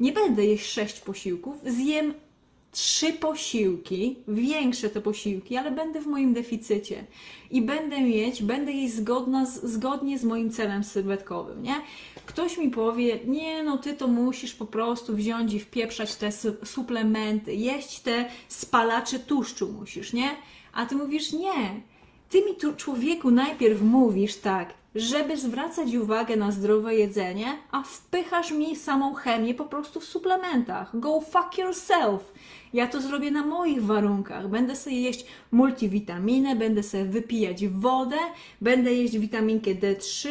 nie 0.00 0.12
będę 0.12 0.46
jeść 0.46 0.66
sześć 0.66 1.00
posiłków, 1.00 1.56
zjem 1.66 2.14
trzy 2.76 3.12
posiłki, 3.12 4.16
większe 4.28 4.90
te 4.90 5.00
posiłki, 5.00 5.56
ale 5.56 5.70
będę 5.70 6.00
w 6.00 6.06
moim 6.06 6.34
deficycie 6.34 7.04
i 7.50 7.62
będę 7.62 8.00
mieć, 8.00 8.42
będę 8.42 8.72
jeść 8.72 8.94
zgodna 8.94 9.46
z, 9.46 9.64
zgodnie 9.64 10.18
z 10.18 10.24
moim 10.24 10.50
celem 10.50 10.84
sylwetkowym, 10.84 11.62
nie? 11.62 11.74
Ktoś 12.26 12.58
mi 12.58 12.70
powie, 12.70 13.18
nie 13.26 13.62
no, 13.62 13.78
ty 13.78 13.94
to 13.94 14.08
musisz 14.08 14.54
po 14.54 14.66
prostu 14.66 15.16
wziąć 15.16 15.54
i 15.54 15.60
wpieprzać 15.60 16.16
te 16.16 16.30
suplementy, 16.64 17.54
jeść 17.54 18.00
te 18.00 18.28
spalacze 18.48 19.18
tłuszczu 19.18 19.72
musisz, 19.72 20.12
nie? 20.12 20.30
A 20.72 20.86
ty 20.86 20.96
mówisz, 20.96 21.32
nie, 21.32 21.80
ty 22.30 22.44
mi 22.44 22.54
tu 22.54 22.74
człowieku 22.74 23.30
najpierw 23.30 23.82
mówisz 23.82 24.36
tak, 24.36 24.74
żeby 24.96 25.36
zwracać 25.36 25.94
uwagę 25.94 26.36
na 26.36 26.50
zdrowe 26.50 26.94
jedzenie, 26.94 27.58
a 27.70 27.82
wpychasz 27.82 28.50
mi 28.50 28.76
samą 28.76 29.14
chemię 29.14 29.54
po 29.54 29.64
prostu 29.64 30.00
w 30.00 30.04
suplementach. 30.04 31.00
Go 31.00 31.20
fuck 31.20 31.58
yourself. 31.58 32.32
Ja 32.72 32.86
to 32.86 33.00
zrobię 33.00 33.30
na 33.30 33.46
moich 33.46 33.84
warunkach. 33.84 34.48
Będę 34.48 34.76
sobie 34.76 35.00
jeść 35.00 35.26
multivitaminę, 35.52 36.56
będę 36.56 36.82
sobie 36.82 37.04
wypijać 37.04 37.68
wodę, 37.68 38.16
będę 38.60 38.94
jeść 38.94 39.18
witaminkę 39.18 39.70
D3 39.70 40.28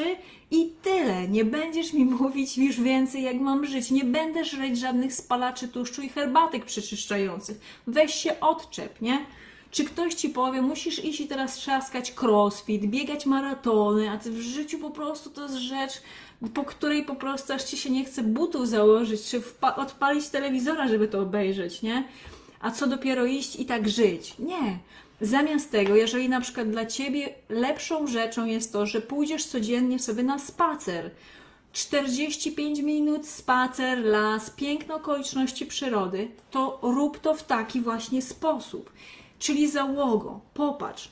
i 0.52 0.74
tyle. 0.82 1.28
Nie 1.28 1.46
będziesz 1.46 1.94
mi 1.94 2.06
mówić 2.20 2.58
już 2.58 2.82
więcej, 2.82 3.24
jak 3.24 3.40
mam 3.40 3.66
żyć. 3.66 3.92
Nie 3.92 4.04
będę 4.04 4.46
żreć 4.46 4.80
żadnych 4.80 5.14
spalaczy 5.14 5.68
tłuszczu 5.68 6.02
i 6.02 6.10
herbatek 6.10 6.66
przeczyszczających. 6.66 7.60
Weź 7.88 8.14
się 8.14 8.40
odczep, 8.40 9.02
nie? 9.02 9.26
Czy 9.75 9.84
ktoś 9.84 10.13
ci 10.13 10.29
powie, 10.29 10.62
musisz 10.62 11.05
iść 11.05 11.22
i 11.22 11.27
teraz 11.27 11.55
trzaskać 11.55 12.13
crossfit, 12.22 12.86
biegać 12.86 13.25
maratony, 13.25 14.10
a 14.10 14.17
w 14.17 14.38
życiu 14.38 14.79
po 14.79 14.89
prostu 14.89 15.29
to 15.29 15.44
jest 15.44 15.55
rzecz, 15.55 16.01
po 16.53 16.63
której 16.63 17.03
po 17.03 17.15
prostu 17.15 17.53
aż 17.53 17.63
ci 17.63 17.77
się 17.77 17.89
nie 17.89 18.05
chce 18.05 18.24
butów 18.24 18.67
założyć, 18.67 19.25
czy 19.29 19.41
odpalić 19.62 20.27
telewizora, 20.27 20.88
żeby 20.88 21.08
to 21.08 21.20
obejrzeć, 21.20 21.82
nie? 21.82 22.03
A 22.62 22.72
co 22.72 22.88
dopiero 22.88 23.25
iść 23.25 23.55
i 23.55 23.65
tak 23.65 23.89
żyć? 23.89 24.34
Nie. 24.39 24.79
Zamiast 25.22 25.72
tego, 25.72 25.96
jeżeli 25.96 26.29
na 26.29 26.41
przykład 26.41 26.70
dla 26.70 26.86
ciebie 26.86 27.29
lepszą 27.50 28.08
rzeczą 28.08 28.46
jest 28.46 28.74
to, 28.74 28.86
że 28.86 29.01
pójdziesz 29.01 29.46
codziennie 29.46 30.00
sobie 30.00 30.24
na 30.24 30.39
spacer, 30.39 31.12
45 31.74 32.79
minut 32.79 33.27
spacer, 33.27 34.05
las, 34.05 34.50
piękne 34.50 34.96
okoliczności 34.96 35.65
przyrody, 35.65 36.27
to 36.51 36.79
rób 36.82 37.20
to 37.20 37.34
w 37.34 37.44
taki 37.44 37.82
właśnie 37.82 38.22
sposób. 38.22 38.89
Czyli 39.46 39.72
załogo, 39.72 40.40
popatrz, 40.54 41.12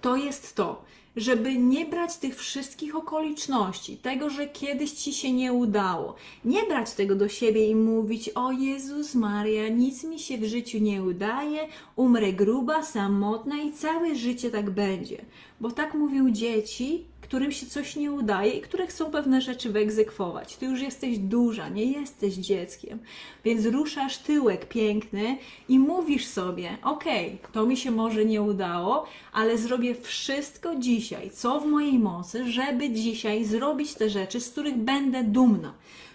to 0.00 0.16
jest 0.16 0.54
to, 0.54 0.82
żeby 1.16 1.58
nie 1.58 1.86
brać 1.86 2.16
tych 2.16 2.36
wszystkich 2.36 2.96
okoliczności, 2.96 3.96
tego, 3.96 4.30
że 4.30 4.46
kiedyś 4.46 4.92
ci 4.92 5.12
się 5.12 5.32
nie 5.32 5.52
udało, 5.52 6.14
nie 6.44 6.62
brać 6.62 6.92
tego 6.92 7.14
do 7.14 7.28
siebie 7.28 7.66
i 7.66 7.74
mówić: 7.74 8.28
O 8.28 8.52
Jezus 8.52 9.14
Maria, 9.14 9.68
nic 9.68 10.04
mi 10.04 10.18
się 10.18 10.38
w 10.38 10.44
życiu 10.44 10.78
nie 10.78 11.02
udaje, 11.02 11.68
umrę 11.96 12.32
gruba, 12.32 12.82
samotna 12.82 13.62
i 13.62 13.72
całe 13.72 14.14
życie 14.14 14.50
tak 14.50 14.70
będzie. 14.70 15.24
Bo 15.60 15.70
tak 15.70 15.94
mówią 15.94 16.30
dzieci, 16.30 17.04
którym 17.26 17.52
się 17.52 17.66
coś 17.66 17.96
nie 17.96 18.12
udaje 18.12 18.52
i 18.52 18.60
które 18.60 18.86
chcą 18.86 19.10
pewne 19.10 19.40
rzeczy 19.40 19.70
wyegzekwować. 19.70 20.56
Ty 20.56 20.66
już 20.66 20.80
jesteś 20.80 21.18
duża, 21.18 21.68
nie 21.68 21.84
jesteś 21.84 22.34
dzieckiem, 22.34 22.98
więc 23.44 23.66
ruszasz 23.66 24.18
tyłek 24.18 24.68
piękny 24.68 25.38
i 25.68 25.78
mówisz 25.78 26.26
sobie: 26.26 26.78
OK, 26.82 27.04
to 27.52 27.66
mi 27.66 27.76
się 27.76 27.90
może 27.90 28.24
nie 28.24 28.42
udało, 28.42 29.06
ale 29.32 29.58
zrobię 29.58 29.94
wszystko 29.94 30.76
dzisiaj, 30.76 31.30
co 31.30 31.60
w 31.60 31.66
mojej 31.66 31.98
mocy, 31.98 32.52
żeby 32.52 32.90
dzisiaj 32.90 33.44
zrobić 33.44 33.94
te 33.94 34.10
rzeczy, 34.10 34.40
z 34.40 34.50
których 34.50 34.76
będę 34.76 35.24
dumna. 35.24 35.74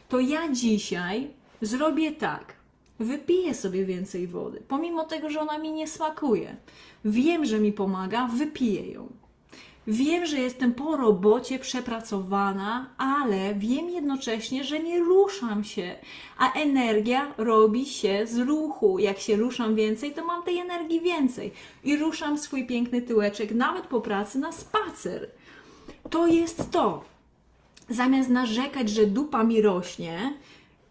To 0.09 0.19
ja 0.19 0.51
dzisiaj 0.51 1.27
zrobię 1.61 2.11
tak. 2.11 2.61
Wypiję 2.99 3.53
sobie 3.53 3.85
więcej 3.85 4.27
wody, 4.27 4.61
pomimo 4.67 5.05
tego, 5.05 5.29
że 5.29 5.39
ona 5.39 5.57
mi 5.57 5.71
nie 5.71 5.87
smakuje. 5.87 6.55
Wiem, 7.05 7.45
że 7.45 7.59
mi 7.59 7.73
pomaga, 7.73 8.27
wypiję 8.27 8.91
ją. 8.91 9.20
Wiem, 9.87 10.25
że 10.25 10.39
jestem 10.39 10.73
po 10.73 10.97
robocie 10.97 11.59
przepracowana, 11.59 12.89
ale 12.97 13.55
wiem 13.55 13.89
jednocześnie, 13.89 14.63
że 14.63 14.79
nie 14.79 14.99
ruszam 14.99 15.63
się, 15.63 15.95
a 16.37 16.53
energia 16.53 17.33
robi 17.37 17.85
się 17.85 18.27
z 18.27 18.37
ruchu. 18.37 18.99
Jak 18.99 19.19
się 19.19 19.35
ruszam 19.35 19.75
więcej, 19.75 20.13
to 20.13 20.25
mam 20.25 20.43
tej 20.43 20.59
energii 20.59 21.01
więcej 21.01 21.51
i 21.83 21.97
ruszam 21.97 22.37
swój 22.37 22.67
piękny 22.67 23.01
tyłeczek 23.01 23.51
nawet 23.51 23.87
po 23.87 24.01
pracy 24.01 24.39
na 24.39 24.51
spacer. 24.51 25.29
To 26.09 26.27
jest 26.27 26.71
to. 26.71 27.03
Zamiast 27.89 28.29
narzekać, 28.29 28.89
że 28.89 29.05
dupa 29.05 29.43
mi 29.43 29.61
rośnie 29.61 30.33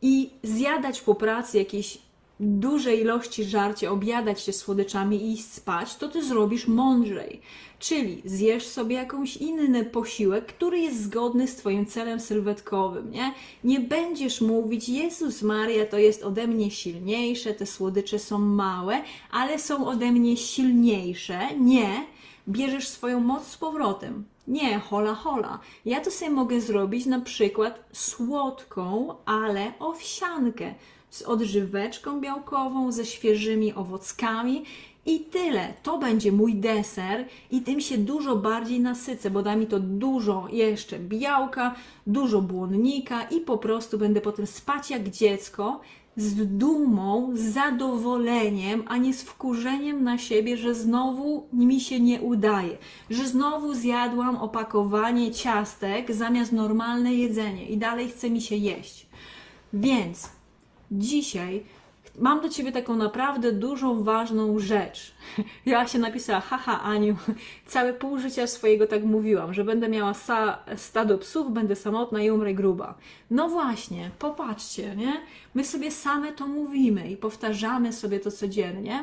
i 0.02 0.30
zjadać 0.42 1.00
po 1.00 1.14
pracy 1.14 1.58
jakieś 1.58 1.98
dużej 2.40 3.00
ilości 3.00 3.44
żarcia, 3.44 3.90
obiadać 3.90 4.40
się 4.40 4.52
słodyczami 4.52 5.16
i 5.16 5.32
iść 5.32 5.52
spać, 5.52 5.96
to 5.96 6.08
ty 6.08 6.24
zrobisz 6.24 6.66
mądrzej. 6.66 7.40
Czyli 7.78 8.22
zjesz 8.24 8.66
sobie 8.66 8.96
jakąś 8.96 9.36
inny 9.36 9.84
posiłek, 9.84 10.46
który 10.46 10.78
jest 10.78 11.02
zgodny 11.02 11.48
z 11.48 11.56
Twoim 11.56 11.86
celem 11.86 12.20
sylwetkowym, 12.20 13.10
nie? 13.10 13.34
Nie 13.64 13.80
będziesz 13.80 14.40
mówić, 14.40 14.88
Jezus 14.88 15.42
Maria, 15.42 15.86
to 15.86 15.98
jest 15.98 16.22
ode 16.22 16.46
mnie 16.46 16.70
silniejsze, 16.70 17.54
te 17.54 17.66
słodycze 17.66 18.18
są 18.18 18.38
małe, 18.38 19.02
ale 19.30 19.58
są 19.58 19.86
ode 19.86 20.12
mnie 20.12 20.36
silniejsze. 20.36 21.38
Nie, 21.58 22.06
bierzesz 22.48 22.88
swoją 22.88 23.20
moc 23.20 23.46
z 23.46 23.56
powrotem. 23.56 24.24
Nie, 24.48 24.78
hola 24.78 25.14
hola. 25.14 25.58
Ja 25.84 26.00
to 26.00 26.10
sobie 26.10 26.30
mogę 26.30 26.60
zrobić 26.60 27.06
na 27.06 27.20
przykład 27.20 27.84
słodką, 27.92 29.14
ale 29.24 29.72
owsiankę 29.78 30.74
z 31.10 31.22
odżyweczką 31.22 32.20
białkową, 32.20 32.92
ze 32.92 33.06
świeżymi 33.06 33.74
owockami 33.74 34.64
i 35.06 35.20
tyle. 35.20 35.74
To 35.82 35.98
będzie 35.98 36.32
mój 36.32 36.54
deser 36.54 37.24
i 37.50 37.60
tym 37.60 37.80
się 37.80 37.98
dużo 37.98 38.36
bardziej 38.36 38.80
nasycę, 38.80 39.30
bo 39.30 39.42
da 39.42 39.56
mi 39.56 39.66
to 39.66 39.80
dużo 39.80 40.48
jeszcze 40.52 40.98
białka, 40.98 41.74
dużo 42.06 42.42
błonnika 42.42 43.22
i 43.22 43.40
po 43.40 43.58
prostu 43.58 43.98
będę 43.98 44.20
potem 44.20 44.46
spać 44.46 44.90
jak 44.90 45.08
dziecko 45.08 45.80
z 46.16 46.56
dumą, 46.58 47.30
z 47.34 47.40
zadowoleniem, 47.40 48.82
a 48.86 48.96
nie 48.96 49.14
z 49.14 49.22
wkurzeniem 49.22 50.04
na 50.04 50.18
siebie, 50.18 50.56
że 50.56 50.74
znowu 50.74 51.46
mi 51.52 51.80
się 51.80 52.00
nie 52.00 52.20
udaje, 52.20 52.78
że 53.10 53.28
znowu 53.28 53.74
zjadłam 53.74 54.36
opakowanie 54.36 55.30
ciastek 55.30 56.12
zamiast 56.12 56.52
normalne 56.52 57.14
jedzenie 57.14 57.68
i 57.68 57.76
dalej 57.76 58.08
chce 58.08 58.30
mi 58.30 58.40
się 58.40 58.56
jeść. 58.56 59.06
Więc 59.72 60.28
dzisiaj 60.90 61.64
mam 62.18 62.40
do 62.40 62.48
Ciebie 62.48 62.72
taką 62.72 62.96
naprawdę 62.96 63.52
dużą, 63.52 64.02
ważną 64.02 64.58
rzecz. 64.58 65.14
Ja 65.66 65.86
się 65.86 65.98
napisała, 65.98 66.40
haha 66.40 66.82
Aniu, 66.82 67.16
całe 67.66 67.92
pół 67.92 68.18
życia 68.18 68.46
swojego 68.46 68.86
tak 68.86 69.04
mówiłam, 69.04 69.54
że 69.54 69.64
będę 69.64 69.88
miała 69.88 70.14
stado 70.76 71.18
psów, 71.18 71.52
będę 71.52 71.76
samotna 71.76 72.22
i 72.22 72.30
umrę 72.30 72.54
gruba. 72.54 72.94
No 73.30 73.48
właśnie, 73.48 74.10
popatrzcie, 74.18 74.96
nie? 74.96 75.20
My 75.54 75.64
sobie 75.64 75.90
same 75.90 76.32
to 76.32 76.46
mówimy 76.46 77.10
i 77.10 77.16
powtarzamy 77.16 77.92
sobie 77.92 78.20
to 78.20 78.30
codziennie. 78.30 79.02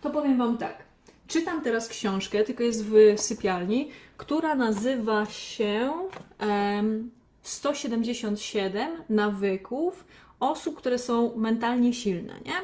To 0.00 0.10
powiem 0.10 0.38
Wam 0.38 0.58
tak. 0.58 0.86
Czytam 1.28 1.62
teraz 1.62 1.88
książkę, 1.88 2.44
tylko 2.44 2.62
jest 2.62 2.84
w 2.84 2.94
sypialni, 3.16 3.90
która 4.16 4.54
nazywa 4.54 5.26
się 5.26 5.92
um, 6.40 7.10
177 7.42 8.90
nawyków 9.08 10.04
osób, 10.40 10.76
które 10.76 10.98
są 10.98 11.36
mentalnie 11.36 11.92
silne, 11.92 12.34
nie? 12.44 12.54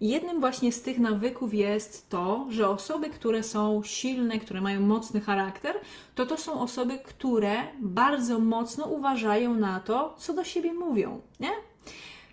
Jednym 0.00 0.40
właśnie 0.40 0.72
z 0.72 0.82
tych 0.82 0.98
nawyków 0.98 1.54
jest 1.54 2.08
to, 2.08 2.46
że 2.50 2.68
osoby, 2.68 3.10
które 3.10 3.42
są 3.42 3.82
silne, 3.84 4.38
które 4.38 4.60
mają 4.60 4.80
mocny 4.80 5.20
charakter, 5.20 5.76
to 6.14 6.26
to 6.26 6.36
są 6.36 6.60
osoby, 6.60 6.98
które 6.98 7.54
bardzo 7.80 8.38
mocno 8.38 8.86
uważają 8.86 9.54
na 9.54 9.80
to, 9.80 10.14
co 10.18 10.34
do 10.34 10.44
siebie 10.44 10.72
mówią, 10.72 11.20
nie? 11.40 11.50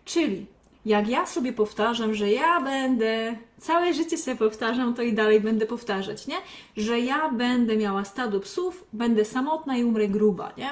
Czyli 0.06 0.46
jak 0.86 1.08
ja 1.08 1.26
sobie 1.26 1.54
powtarzam, 1.54 2.14
że 2.14 2.32
ja 2.32 2.62
będę, 2.62 3.36
całe 3.58 3.94
życie 3.94 4.18
sobie 4.18 4.38
powtarzam 4.38 4.94
to 4.94 5.02
i 5.02 5.14
dalej 5.14 5.42
będę 5.42 5.66
powtarzać, 5.66 6.28
nie? 6.28 6.36
Że 6.78 7.00
ja 7.00 7.30
będę 7.30 7.78
miała 7.78 8.06
stado 8.06 8.40
psów, 8.40 8.88
będę 8.94 9.26
samotna 9.26 9.78
i 9.78 9.84
umrę 9.84 10.08
gruba, 10.08 10.54
nie? 10.58 10.70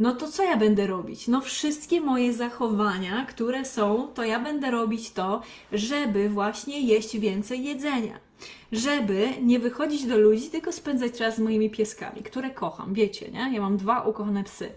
No 0.00 0.14
to 0.14 0.28
co 0.28 0.42
ja 0.42 0.56
będę 0.56 0.86
robić? 0.86 1.28
No 1.28 1.40
wszystkie 1.40 2.00
moje 2.00 2.32
zachowania, 2.32 3.26
które 3.26 3.64
są, 3.64 4.08
to 4.14 4.24
ja 4.24 4.40
będę 4.40 4.70
robić 4.70 5.10
to, 5.10 5.42
żeby 5.72 6.28
właśnie 6.28 6.80
jeść 6.80 7.18
więcej 7.18 7.64
jedzenia. 7.64 8.18
Żeby 8.72 9.28
nie 9.42 9.58
wychodzić 9.58 10.06
do 10.06 10.18
ludzi, 10.18 10.50
tylko 10.50 10.72
spędzać 10.72 11.12
czas 11.12 11.36
z 11.36 11.38
moimi 11.38 11.70
pieskami, 11.70 12.22
które 12.22 12.50
kocham, 12.50 12.94
wiecie, 12.94 13.30
nie? 13.30 13.54
Ja 13.54 13.60
mam 13.60 13.76
dwa 13.76 14.02
ukochane 14.02 14.44
psy 14.44 14.68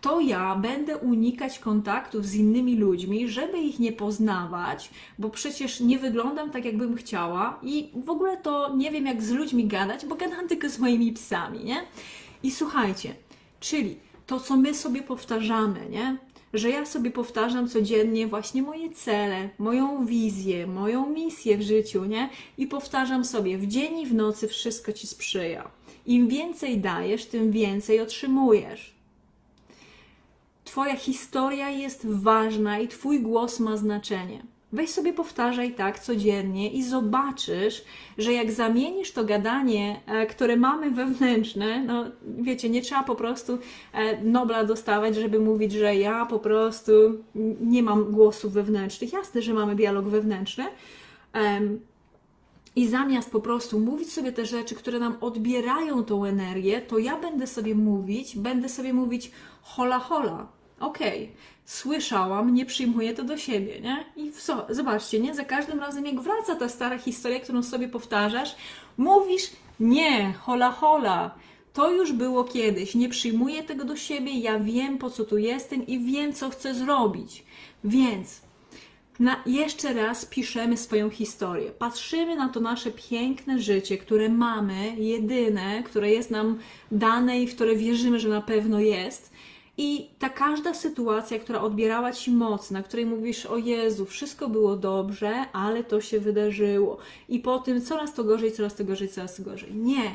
to 0.00 0.20
ja 0.20 0.56
będę 0.56 0.96
unikać 0.96 1.58
kontaktów 1.58 2.26
z 2.26 2.34
innymi 2.34 2.76
ludźmi, 2.76 3.28
żeby 3.28 3.58
ich 3.58 3.78
nie 3.78 3.92
poznawać, 3.92 4.90
bo 5.18 5.30
przecież 5.30 5.80
nie 5.80 5.98
wyglądam 5.98 6.50
tak, 6.50 6.64
jakbym 6.64 6.96
chciała 6.96 7.60
i 7.62 7.90
w 8.04 8.10
ogóle 8.10 8.36
to 8.36 8.76
nie 8.76 8.90
wiem, 8.90 9.06
jak 9.06 9.22
z 9.22 9.30
ludźmi 9.30 9.66
gadać, 9.66 10.06
bo 10.06 10.14
gadam 10.14 10.48
tylko 10.48 10.68
z 10.68 10.78
moimi 10.78 11.12
psami, 11.12 11.64
nie? 11.64 11.76
I 12.42 12.50
słuchajcie, 12.50 13.14
czyli 13.60 13.96
to, 14.26 14.40
co 14.40 14.56
my 14.56 14.74
sobie 14.74 15.02
powtarzamy, 15.02 15.88
nie? 15.90 16.16
Że 16.54 16.70
ja 16.70 16.86
sobie 16.86 17.10
powtarzam 17.10 17.68
codziennie 17.68 18.26
właśnie 18.26 18.62
moje 18.62 18.90
cele, 18.90 19.48
moją 19.58 20.06
wizję, 20.06 20.66
moją 20.66 21.10
misję 21.10 21.58
w 21.58 21.62
życiu, 21.62 22.04
nie? 22.04 22.28
I 22.58 22.66
powtarzam 22.66 23.24
sobie 23.24 23.58
w 23.58 23.66
dzień 23.66 23.98
i 23.98 24.06
w 24.06 24.14
nocy 24.14 24.48
wszystko 24.48 24.92
ci 24.92 25.06
sprzyja. 25.06 25.70
Im 26.06 26.28
więcej 26.28 26.78
dajesz, 26.78 27.26
tym 27.26 27.50
więcej 27.52 28.00
otrzymujesz. 28.00 28.94
Twoja 30.64 30.96
historia 30.96 31.70
jest 31.70 32.06
ważna 32.06 32.78
i 32.78 32.88
Twój 32.88 33.20
głos 33.20 33.60
ma 33.60 33.76
znaczenie. 33.76 34.55
Weź 34.72 34.90
sobie 34.90 35.12
powtarzaj 35.12 35.74
tak 35.74 36.00
codziennie 36.00 36.70
i 36.70 36.84
zobaczysz, 36.84 37.84
że 38.18 38.32
jak 38.32 38.52
zamienisz 38.52 39.12
to 39.12 39.24
gadanie, 39.24 40.00
e, 40.06 40.26
które 40.26 40.56
mamy 40.56 40.90
wewnętrzne, 40.90 41.84
no 41.84 42.04
wiecie, 42.38 42.70
nie 42.70 42.82
trzeba 42.82 43.02
po 43.02 43.14
prostu 43.14 43.58
e, 43.92 44.24
Nobla 44.24 44.64
dostawać, 44.64 45.16
żeby 45.16 45.40
mówić, 45.40 45.72
że 45.72 45.96
ja 45.96 46.26
po 46.26 46.38
prostu 46.38 46.92
nie 47.60 47.82
mam 47.82 48.12
głosów 48.12 48.52
wewnętrznych. 48.52 49.12
Jasne, 49.12 49.42
że 49.42 49.54
mamy 49.54 49.74
dialog 49.74 50.08
wewnętrzny. 50.08 50.64
I 52.76 52.88
zamiast 52.88 53.30
po 53.30 53.40
prostu 53.40 53.80
mówić 53.80 54.12
sobie 54.12 54.32
te 54.32 54.46
rzeczy, 54.46 54.74
które 54.74 54.98
nam 54.98 55.16
odbierają 55.20 56.04
tą 56.04 56.24
energię, 56.24 56.80
to 56.80 56.98
ja 56.98 57.20
będę 57.20 57.46
sobie 57.46 57.74
mówić, 57.74 58.38
będę 58.38 58.68
sobie 58.68 58.92
mówić 58.92 59.30
hola 59.62 59.98
hola, 59.98 60.46
okej, 60.80 61.24
okay, 61.24 61.36
słyszałam, 61.64 62.54
nie 62.54 62.66
przyjmuję 62.66 63.14
to 63.14 63.24
do 63.24 63.36
siebie, 63.36 63.80
nie? 63.80 64.04
I 64.16 64.32
so, 64.32 64.66
zobaczcie, 64.70 65.20
nie? 65.20 65.34
Za 65.34 65.44
każdym 65.44 65.80
razem, 65.80 66.06
jak 66.06 66.20
wraca 66.20 66.56
ta 66.56 66.68
stara 66.68 66.98
historia, 66.98 67.40
którą 67.40 67.62
sobie 67.62 67.88
powtarzasz, 67.88 68.56
mówisz, 68.96 69.50
nie, 69.80 70.32
hola 70.32 70.70
hola, 70.70 71.34
to 71.72 71.90
już 71.90 72.12
było 72.12 72.44
kiedyś, 72.44 72.94
nie 72.94 73.08
przyjmuję 73.08 73.62
tego 73.62 73.84
do 73.84 73.96
siebie, 73.96 74.38
ja 74.38 74.58
wiem, 74.58 74.98
po 74.98 75.10
co 75.10 75.24
tu 75.24 75.38
jestem 75.38 75.86
i 75.86 75.98
wiem, 75.98 76.32
co 76.32 76.50
chcę 76.50 76.74
zrobić. 76.74 77.44
Więc 77.84 78.40
na, 79.20 79.42
jeszcze 79.46 79.94
raz 79.94 80.26
piszemy 80.26 80.76
swoją 80.76 81.10
historię. 81.10 81.70
Patrzymy 81.70 82.36
na 82.36 82.48
to 82.48 82.60
nasze 82.60 82.90
piękne 82.90 83.60
życie, 83.60 83.98
które 83.98 84.28
mamy, 84.28 84.96
jedyne, 84.96 85.82
które 85.82 86.10
jest 86.10 86.30
nam 86.30 86.58
dane 86.90 87.40
i 87.40 87.46
w 87.46 87.54
które 87.54 87.76
wierzymy, 87.76 88.20
że 88.20 88.28
na 88.28 88.40
pewno 88.40 88.80
jest 88.80 89.32
i 89.78 90.10
ta 90.18 90.28
każda 90.28 90.74
sytuacja, 90.74 91.38
która 91.38 91.60
odbierała 91.60 92.12
ci 92.12 92.30
moc, 92.30 92.70
na 92.70 92.82
której 92.82 93.06
mówisz: 93.06 93.46
O 93.46 93.56
Jezu, 93.56 94.06
wszystko 94.06 94.48
było 94.48 94.76
dobrze, 94.76 95.44
ale 95.52 95.84
to 95.84 96.00
się 96.00 96.20
wydarzyło. 96.20 96.98
I 97.28 97.38
po 97.40 97.58
tym 97.58 97.80
coraz 97.80 98.14
to 98.14 98.24
gorzej, 98.24 98.52
coraz 98.52 98.74
to 98.74 98.84
gorzej, 98.84 99.08
coraz 99.08 99.36
to 99.36 99.42
gorzej. 99.42 99.74
Nie. 99.74 100.10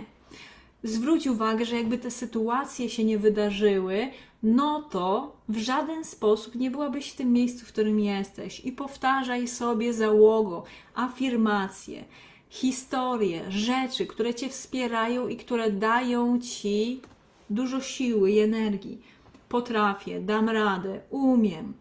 Zwróć 0.83 1.27
uwagę, 1.27 1.65
że 1.65 1.75
jakby 1.75 1.97
te 1.97 2.11
sytuacje 2.11 2.89
się 2.89 3.03
nie 3.03 3.17
wydarzyły, 3.17 4.07
no 4.43 4.81
to 4.81 5.35
w 5.49 5.57
żaden 5.57 6.05
sposób 6.05 6.55
nie 6.55 6.71
byłabyś 6.71 7.11
w 7.11 7.15
tym 7.15 7.33
miejscu, 7.33 7.65
w 7.65 7.67
którym 7.67 7.99
jesteś. 7.99 8.59
I 8.59 8.71
powtarzaj 8.71 9.47
sobie 9.47 9.93
załogo, 9.93 10.63
afirmacje, 10.95 12.03
historie, 12.49 13.51
rzeczy, 13.51 14.05
które 14.05 14.33
cię 14.33 14.49
wspierają 14.49 15.27
i 15.27 15.37
które 15.37 15.71
dają 15.71 16.39
ci 16.39 17.01
dużo 17.49 17.81
siły 17.81 18.31
i 18.31 18.39
energii 18.39 19.10
potrafię, 19.51 20.21
dam 20.21 20.49
radę, 20.49 20.99
umiem. 21.09 21.73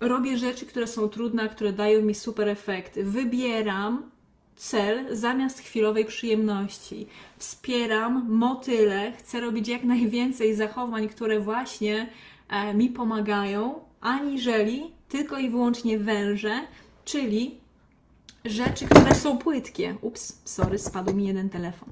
Robię 0.00 0.38
rzeczy, 0.38 0.66
które 0.66 0.86
są 0.86 1.08
trudne, 1.08 1.48
które 1.48 1.72
dają 1.72 2.02
mi 2.02 2.14
super 2.14 2.48
efekty. 2.48 3.04
Wybieram 3.04 4.10
cel 4.56 5.16
zamiast 5.16 5.60
chwilowej 5.60 6.04
przyjemności. 6.04 7.06
Wspieram 7.38 8.26
motyle, 8.28 9.12
chcę 9.12 9.40
robić 9.40 9.68
jak 9.68 9.84
najwięcej 9.84 10.54
zachowań, 10.54 11.08
które 11.08 11.40
właśnie 11.40 12.10
e, 12.48 12.74
mi 12.74 12.88
pomagają, 12.88 13.80
aniżeli 14.00 14.92
tylko 15.08 15.38
i 15.38 15.50
wyłącznie 15.50 15.98
węże, 15.98 16.60
czyli 17.04 17.54
rzeczy, 18.44 18.86
które 18.86 19.14
są 19.14 19.38
płytkie. 19.38 19.96
Ups, 20.00 20.42
sorry, 20.44 20.78
spadł 20.78 21.14
mi 21.14 21.26
jeden 21.26 21.50
telefon. 21.50 21.88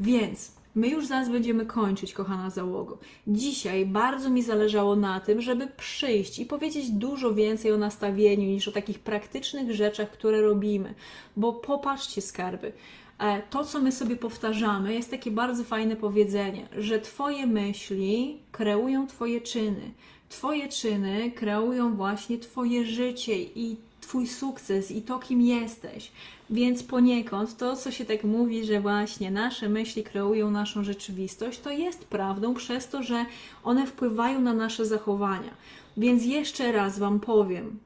Więc 0.00 0.59
My 0.74 0.88
już 0.88 1.06
zaraz 1.06 1.28
będziemy 1.28 1.66
kończyć, 1.66 2.12
kochana 2.12 2.50
załogo. 2.50 2.98
Dzisiaj 3.26 3.86
bardzo 3.86 4.30
mi 4.30 4.42
zależało 4.42 4.96
na 4.96 5.20
tym, 5.20 5.40
żeby 5.40 5.66
przyjść 5.66 6.38
i 6.38 6.46
powiedzieć 6.46 6.90
dużo 6.90 7.34
więcej 7.34 7.72
o 7.72 7.78
nastawieniu 7.78 8.44
niż 8.44 8.68
o 8.68 8.72
takich 8.72 8.98
praktycznych 8.98 9.74
rzeczach, 9.74 10.10
które 10.10 10.40
robimy. 10.40 10.94
Bo 11.36 11.52
popatrzcie, 11.52 12.20
skarby. 12.20 12.72
E, 13.18 13.42
to, 13.42 13.64
co 13.64 13.80
my 13.80 13.92
sobie 13.92 14.16
powtarzamy, 14.16 14.94
jest 14.94 15.10
takie 15.10 15.30
bardzo 15.30 15.64
fajne 15.64 15.96
powiedzenie, 15.96 16.68
że 16.78 17.00
Twoje 17.00 17.46
myśli 17.46 18.38
kreują 18.52 19.06
Twoje 19.06 19.40
czyny. 19.40 19.90
Twoje 20.28 20.68
czyny 20.68 21.30
kreują 21.30 21.94
właśnie 21.94 22.38
Twoje 22.38 22.84
życie 22.84 23.42
i 23.42 23.76
Twój 24.10 24.26
sukces 24.26 24.90
i 24.90 25.02
to, 25.02 25.18
kim 25.18 25.42
jesteś. 25.42 26.12
Więc 26.50 26.82
poniekąd 26.82 27.56
to, 27.56 27.76
co 27.76 27.90
się 27.90 28.04
tak 28.04 28.24
mówi, 28.24 28.64
że 28.64 28.80
właśnie 28.80 29.30
nasze 29.30 29.68
myśli 29.68 30.04
kreują 30.04 30.50
naszą 30.50 30.84
rzeczywistość, 30.84 31.60
to 31.60 31.70
jest 31.70 32.04
prawdą 32.04 32.54
przez 32.54 32.88
to, 32.88 33.02
że 33.02 33.26
one 33.64 33.86
wpływają 33.86 34.40
na 34.40 34.54
nasze 34.54 34.86
zachowania. 34.86 35.50
Więc 35.96 36.24
jeszcze 36.24 36.72
raz 36.72 36.98
Wam 36.98 37.20
powiem, 37.20 37.78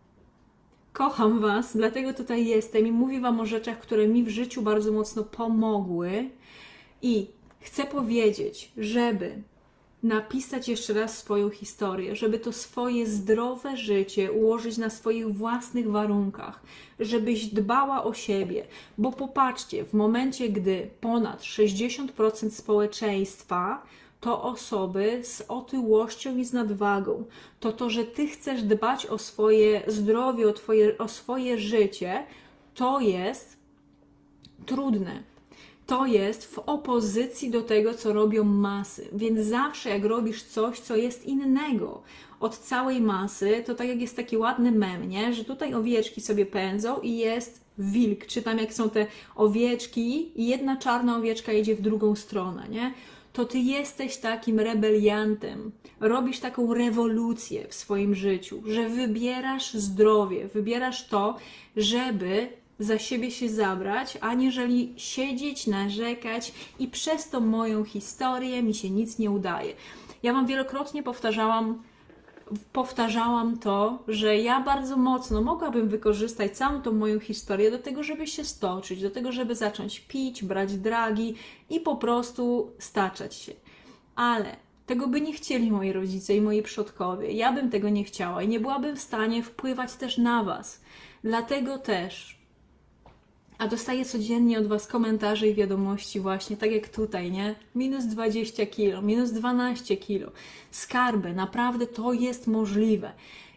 kocham 0.92 1.40
Was, 1.40 1.76
dlatego 1.76 2.14
tutaj 2.14 2.46
jestem 2.46 2.86
i 2.86 2.92
mówię 2.92 3.20
Wam 3.20 3.40
o 3.40 3.46
rzeczach, 3.46 3.78
które 3.78 4.08
mi 4.08 4.24
w 4.24 4.28
życiu 4.28 4.62
bardzo 4.62 4.92
mocno 4.92 5.24
pomogły. 5.24 6.30
I 7.02 7.26
chcę 7.60 7.84
powiedzieć, 7.84 8.72
żeby 8.76 9.42
napisać 10.04 10.68
jeszcze 10.68 10.92
raz 10.92 11.18
swoją 11.18 11.50
historię, 11.50 12.16
żeby 12.16 12.38
to 12.38 12.52
swoje 12.52 13.06
zdrowe 13.06 13.76
życie 13.76 14.32
ułożyć 14.32 14.78
na 14.78 14.90
swoich 14.90 15.36
własnych 15.36 15.90
warunkach, 15.90 16.60
żebyś 17.00 17.46
dbała 17.46 18.04
o 18.04 18.14
siebie, 18.14 18.66
bo 18.98 19.12
popatrzcie, 19.12 19.84
w 19.84 19.92
momencie, 19.92 20.48
gdy 20.48 20.90
ponad 21.00 21.42
60% 21.42 22.50
społeczeństwa 22.50 23.82
to 24.20 24.42
osoby 24.42 25.20
z 25.22 25.44
otyłością 25.48 26.36
i 26.36 26.44
z 26.44 26.52
nadwagą, 26.52 27.24
to 27.60 27.72
to, 27.72 27.90
że 27.90 28.04
ty 28.04 28.26
chcesz 28.26 28.62
dbać 28.62 29.06
o 29.06 29.18
swoje 29.18 29.82
zdrowie, 29.86 30.48
o, 30.48 30.52
twoje, 30.52 30.98
o 30.98 31.08
swoje 31.08 31.58
życie, 31.58 32.26
to 32.74 33.00
jest 33.00 33.56
trudne 34.66 35.33
to 35.86 36.06
jest 36.06 36.54
w 36.54 36.58
opozycji 36.58 37.50
do 37.50 37.62
tego, 37.62 37.94
co 37.94 38.12
robią 38.12 38.44
masy. 38.44 39.08
Więc 39.12 39.40
zawsze, 39.40 39.90
jak 39.90 40.04
robisz 40.04 40.42
coś, 40.42 40.80
co 40.80 40.96
jest 40.96 41.24
innego 41.26 42.02
od 42.40 42.58
całej 42.58 43.00
masy, 43.00 43.62
to 43.66 43.74
tak 43.74 43.88
jak 43.88 44.00
jest 44.00 44.16
taki 44.16 44.36
ładny 44.36 44.72
mem, 44.72 45.08
nie? 45.08 45.34
że 45.34 45.44
tutaj 45.44 45.74
owieczki 45.74 46.20
sobie 46.20 46.46
pędzą 46.46 47.00
i 47.00 47.16
jest 47.16 47.64
wilk, 47.78 48.26
czy 48.26 48.42
tam 48.42 48.58
jak 48.58 48.74
są 48.74 48.90
te 48.90 49.06
owieczki 49.36 50.40
i 50.40 50.46
jedna 50.46 50.76
czarna 50.76 51.16
owieczka 51.16 51.52
idzie 51.52 51.74
w 51.74 51.80
drugą 51.80 52.14
stronę, 52.14 52.68
nie? 52.68 52.94
To 53.32 53.44
ty 53.44 53.58
jesteś 53.58 54.16
takim 54.16 54.60
rebeliantem, 54.60 55.72
robisz 56.00 56.40
taką 56.40 56.74
rewolucję 56.74 57.68
w 57.68 57.74
swoim 57.74 58.14
życiu, 58.14 58.62
że 58.66 58.88
wybierasz 58.88 59.74
zdrowie, 59.74 60.48
wybierasz 60.48 61.08
to, 61.08 61.36
żeby 61.76 62.48
za 62.78 62.98
siebie 62.98 63.30
się 63.30 63.48
zabrać, 63.48 64.18
aniżeli 64.20 64.94
siedzieć, 64.96 65.66
narzekać 65.66 66.52
i 66.78 66.88
przez 66.88 67.30
tą 67.30 67.40
moją 67.40 67.84
historię 67.84 68.62
mi 68.62 68.74
się 68.74 68.90
nic 68.90 69.18
nie 69.18 69.30
udaje. 69.30 69.74
Ja 70.22 70.32
Wam 70.32 70.46
wielokrotnie 70.46 71.02
powtarzałam, 71.02 71.82
powtarzałam 72.72 73.58
to, 73.58 73.98
że 74.08 74.38
ja 74.38 74.60
bardzo 74.60 74.96
mocno 74.96 75.42
mogłabym 75.42 75.88
wykorzystać 75.88 76.56
całą 76.56 76.82
tą 76.82 76.92
moją 76.92 77.20
historię 77.20 77.70
do 77.70 77.78
tego, 77.78 78.02
żeby 78.02 78.26
się 78.26 78.44
stoczyć, 78.44 79.02
do 79.02 79.10
tego, 79.10 79.32
żeby 79.32 79.54
zacząć 79.54 80.00
pić, 80.00 80.44
brać 80.44 80.76
dragi 80.76 81.34
i 81.70 81.80
po 81.80 81.96
prostu 81.96 82.72
staczać 82.78 83.34
się. 83.34 83.52
Ale 84.16 84.56
tego 84.86 85.06
by 85.06 85.20
nie 85.20 85.32
chcieli 85.32 85.70
moi 85.70 85.92
rodzice 85.92 86.36
i 86.36 86.40
moi 86.40 86.62
przodkowie. 86.62 87.32
Ja 87.32 87.52
bym 87.52 87.70
tego 87.70 87.88
nie 87.88 88.04
chciała 88.04 88.42
i 88.42 88.48
nie 88.48 88.60
byłabym 88.60 88.96
w 88.96 89.00
stanie 89.00 89.42
wpływać 89.42 89.92
też 89.92 90.18
na 90.18 90.44
Was. 90.44 90.80
Dlatego 91.24 91.78
też 91.78 92.43
a 93.58 93.68
dostaję 93.68 94.04
codziennie 94.04 94.58
od 94.58 94.66
Was 94.66 94.86
komentarze 94.86 95.48
i 95.48 95.54
wiadomości 95.54 96.20
właśnie, 96.20 96.56
tak 96.56 96.72
jak 96.72 96.88
tutaj, 96.88 97.32
nie? 97.32 97.54
Minus 97.74 98.04
20 98.04 98.66
kilo, 98.66 99.02
minus 99.02 99.30
12 99.30 99.96
kilo. 99.96 100.30
Skarby, 100.70 101.32
naprawdę 101.32 101.86
to 101.86 102.12
jest 102.12 102.46
możliwe. 102.46 103.12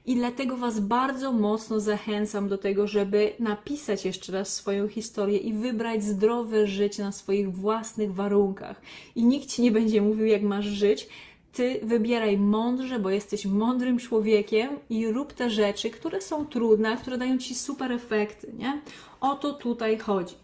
I 0.05 0.15
dlatego 0.15 0.57
Was 0.57 0.79
bardzo 0.79 1.31
mocno 1.31 1.79
zachęcam 1.79 2.49
do 2.49 2.57
tego, 2.57 2.87
żeby 2.87 3.33
napisać 3.39 4.05
jeszcze 4.05 4.31
raz 4.31 4.53
swoją 4.53 4.87
historię 4.87 5.37
i 5.37 5.53
wybrać 5.53 6.03
zdrowe 6.03 6.67
życie 6.67 7.03
na 7.03 7.11
swoich 7.11 7.55
własnych 7.55 8.13
warunkach. 8.13 8.81
I 9.15 9.25
nikt 9.25 9.49
Ci 9.49 9.61
nie 9.61 9.71
będzie 9.71 10.01
mówił, 10.01 10.25
jak 10.25 10.41
masz 10.41 10.65
żyć, 10.65 11.07
ty 11.53 11.79
wybieraj 11.83 12.37
mądrze, 12.37 12.99
bo 12.99 13.09
jesteś 13.09 13.45
mądrym 13.45 13.97
człowiekiem 13.99 14.69
i 14.89 15.07
rób 15.07 15.33
te 15.33 15.49
rzeczy, 15.49 15.89
które 15.89 16.21
są 16.21 16.45
trudne, 16.45 16.97
które 16.97 17.17
dają 17.17 17.37
ci 17.37 17.55
super 17.55 17.91
efekty, 17.91 18.53
nie? 18.57 18.81
O 19.21 19.35
to 19.35 19.53
tutaj 19.53 19.97
chodzi. 19.97 20.35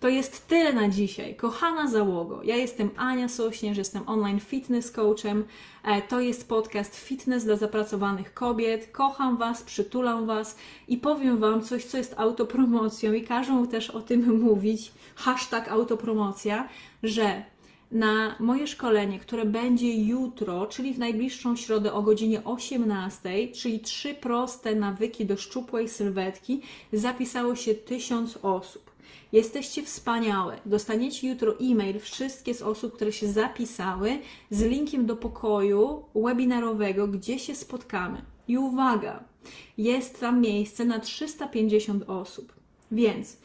To 0.00 0.08
jest 0.08 0.48
tyle 0.48 0.72
na 0.72 0.88
dzisiaj. 0.88 1.34
Kochana 1.34 1.88
załogo, 1.88 2.40
ja 2.44 2.56
jestem 2.56 2.90
Ania 2.96 3.28
Sośnierz, 3.28 3.78
jestem 3.78 4.02
online 4.06 4.40
fitness 4.40 4.90
coachem. 4.90 5.44
E, 5.84 6.02
to 6.02 6.20
jest 6.20 6.48
podcast 6.48 6.96
Fitness 6.96 7.44
dla 7.44 7.56
zapracowanych 7.56 8.34
kobiet. 8.34 8.88
Kocham 8.92 9.36
Was, 9.36 9.62
przytulam 9.62 10.26
Was 10.26 10.56
i 10.88 10.96
powiem 10.96 11.38
Wam 11.38 11.62
coś, 11.62 11.84
co 11.84 11.98
jest 11.98 12.14
autopromocją 12.16 13.12
i 13.12 13.22
każą 13.22 13.66
też 13.66 13.90
o 13.90 14.00
tym 14.00 14.40
mówić. 14.46 14.92
Hashtag 15.14 15.68
autopromocja, 15.68 16.68
że 17.02 17.44
na 17.92 18.36
moje 18.40 18.66
szkolenie, 18.66 19.18
które 19.18 19.44
będzie 19.44 19.94
jutro, 19.94 20.66
czyli 20.66 20.94
w 20.94 20.98
najbliższą 20.98 21.56
środę 21.56 21.92
o 21.92 22.02
godzinie 22.02 22.44
18, 22.44 23.48
czyli 23.48 23.80
trzy 23.80 24.14
proste 24.14 24.74
nawyki 24.74 25.26
do 25.26 25.36
szczupłej 25.36 25.88
sylwetki, 25.88 26.60
zapisało 26.92 27.56
się 27.56 27.74
tysiąc 27.74 28.38
osób. 28.42 28.90
Jesteście 29.32 29.82
wspaniałe. 29.82 30.58
Dostaniecie 30.66 31.28
jutro 31.28 31.54
e-mail 31.60 32.00
wszystkie 32.00 32.54
z 32.54 32.62
osób, 32.62 32.92
które 32.92 33.12
się 33.12 33.28
zapisały 33.32 34.18
z 34.50 34.62
linkiem 34.62 35.06
do 35.06 35.16
pokoju 35.16 36.04
webinarowego, 36.14 37.08
gdzie 37.08 37.38
się 37.38 37.54
spotkamy. 37.54 38.22
I 38.48 38.58
uwaga, 38.58 39.24
jest 39.78 40.20
tam 40.20 40.40
miejsce 40.40 40.84
na 40.84 40.98
350 41.00 42.04
osób. 42.10 42.52
Więc 42.92 43.36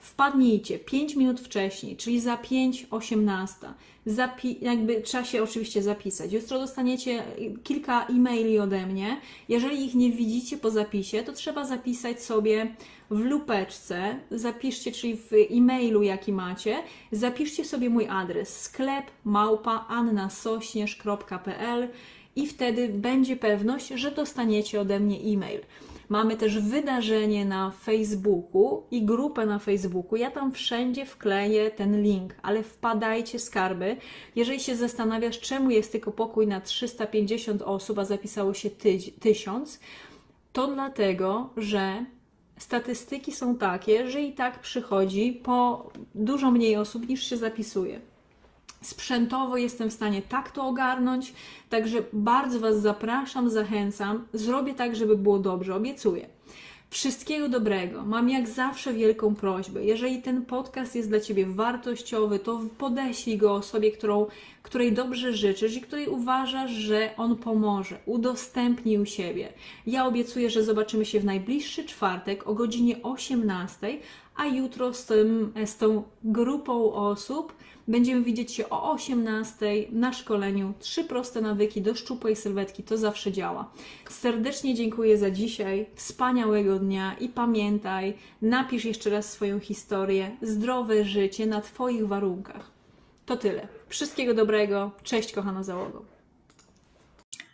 wpadnijcie 0.00 0.78
5 0.78 1.16
minut 1.16 1.40
wcześniej, 1.40 1.96
czyli 1.96 2.20
za 2.20 2.36
5.18. 2.36 3.72
Zapi- 4.06 4.56
jakby 4.60 5.00
trzeba 5.00 5.24
się 5.24 5.42
oczywiście 5.42 5.82
zapisać. 5.82 6.32
Jutro 6.32 6.58
dostaniecie 6.58 7.22
kilka 7.64 8.06
e-maili 8.06 8.58
ode 8.58 8.86
mnie. 8.86 9.20
Jeżeli 9.48 9.84
ich 9.84 9.94
nie 9.94 10.10
widzicie 10.10 10.56
po 10.56 10.70
zapisie, 10.70 11.22
to 11.22 11.32
trzeba 11.32 11.64
zapisać 11.64 12.22
sobie 12.22 12.74
w 13.10 13.18
lupeczce, 13.18 14.16
zapiszcie, 14.30 14.92
czyli 14.92 15.16
w 15.16 15.32
e-mailu 15.50 16.02
jaki 16.02 16.32
macie, 16.32 16.82
zapiszcie 17.12 17.64
sobie 17.64 17.90
mój 17.90 18.06
adres 18.08 18.60
sklep 18.60 19.04
małpa 19.24 19.86
annasośnierz.pl 19.88 21.88
i 22.36 22.46
wtedy 22.46 22.88
będzie 22.88 23.36
pewność, 23.36 23.88
że 23.88 24.10
dostaniecie 24.10 24.80
ode 24.80 25.00
mnie 25.00 25.16
e-mail. 25.16 25.60
Mamy 26.10 26.36
też 26.36 26.58
wydarzenie 26.58 27.44
na 27.44 27.70
Facebooku 27.70 28.82
i 28.90 29.04
grupę 29.04 29.46
na 29.46 29.58
Facebooku. 29.58 30.16
Ja 30.16 30.30
tam 30.30 30.52
wszędzie 30.52 31.06
wkleję 31.06 31.70
ten 31.70 32.02
link, 32.02 32.34
ale 32.42 32.62
wpadajcie 32.62 33.38
skarby. 33.38 33.96
Jeżeli 34.36 34.60
się 34.60 34.76
zastanawiasz, 34.76 35.40
czemu 35.40 35.70
jest 35.70 35.92
tylko 35.92 36.12
pokój 36.12 36.46
na 36.46 36.60
350 36.60 37.62
osób, 37.62 37.98
a 37.98 38.04
zapisało 38.04 38.54
się 38.54 38.70
1000, 39.20 39.80
to 40.52 40.66
dlatego, 40.66 41.50
że 41.56 42.04
statystyki 42.58 43.32
są 43.32 43.56
takie, 43.56 44.10
że 44.10 44.20
i 44.20 44.32
tak 44.32 44.60
przychodzi 44.60 45.40
po 45.44 45.90
dużo 46.14 46.50
mniej 46.50 46.76
osób 46.76 47.08
niż 47.08 47.22
się 47.22 47.36
zapisuje. 47.36 48.00
Sprzętowo 48.82 49.56
jestem 49.56 49.90
w 49.90 49.92
stanie 49.92 50.22
tak 50.22 50.50
to 50.50 50.66
ogarnąć, 50.66 51.32
także 51.68 51.98
bardzo 52.12 52.60
Was 52.60 52.80
zapraszam, 52.80 53.50
zachęcam. 53.50 54.26
Zrobię 54.32 54.74
tak, 54.74 54.96
żeby 54.96 55.16
było 55.16 55.38
dobrze, 55.38 55.74
obiecuję. 55.74 56.26
Wszystkiego 56.90 57.48
dobrego. 57.48 58.04
Mam 58.04 58.28
jak 58.30 58.48
zawsze 58.48 58.92
wielką 58.92 59.34
prośbę. 59.34 59.84
Jeżeli 59.84 60.22
ten 60.22 60.44
podcast 60.44 60.94
jest 60.94 61.08
dla 61.08 61.20
Ciebie 61.20 61.46
wartościowy, 61.46 62.38
to 62.38 62.60
podeślij 62.78 63.36
go 63.38 63.54
osobie, 63.54 63.90
którą, 63.90 64.26
której 64.62 64.92
dobrze 64.92 65.32
życzysz 65.32 65.76
i 65.76 65.80
której 65.80 66.08
uważasz, 66.08 66.70
że 66.70 67.10
on 67.16 67.36
pomoże. 67.36 67.98
Udostępnij 68.06 68.98
u 68.98 69.06
siebie. 69.06 69.52
Ja 69.86 70.06
obiecuję, 70.06 70.50
że 70.50 70.64
zobaczymy 70.64 71.04
się 71.04 71.20
w 71.20 71.24
najbliższy 71.24 71.84
czwartek 71.84 72.46
o 72.46 72.54
godzinie 72.54 73.02
18, 73.02 73.98
a 74.36 74.46
jutro 74.46 74.94
z, 74.94 75.06
tym, 75.06 75.52
z 75.66 75.76
tą 75.76 76.02
grupą 76.24 76.92
osób 76.92 77.52
Będziemy 77.90 78.22
widzieć 78.22 78.52
się 78.52 78.68
o 78.68 78.92
18 78.92 79.66
na 79.92 80.12
szkoleniu. 80.12 80.74
Trzy 80.78 81.04
proste 81.04 81.40
nawyki 81.40 81.82
do 81.82 81.94
szczupłej 81.94 82.36
sylwetki, 82.36 82.82
to 82.82 82.98
zawsze 82.98 83.32
działa. 83.32 83.70
Serdecznie 84.10 84.74
dziękuję 84.74 85.18
za 85.18 85.30
dzisiaj, 85.30 85.86
wspaniałego 85.94 86.78
dnia 86.78 87.14
i 87.20 87.28
pamiętaj, 87.28 88.14
napisz 88.42 88.84
jeszcze 88.84 89.10
raz 89.10 89.32
swoją 89.32 89.60
historię, 89.60 90.36
zdrowe 90.42 91.04
życie 91.04 91.46
na 91.46 91.60
Twoich 91.60 92.06
warunkach. 92.06 92.70
To 93.26 93.36
tyle. 93.36 93.68
Wszystkiego 93.88 94.34
dobrego. 94.34 94.90
Cześć, 95.02 95.32
kochana 95.32 95.62
załogo. 95.62 96.04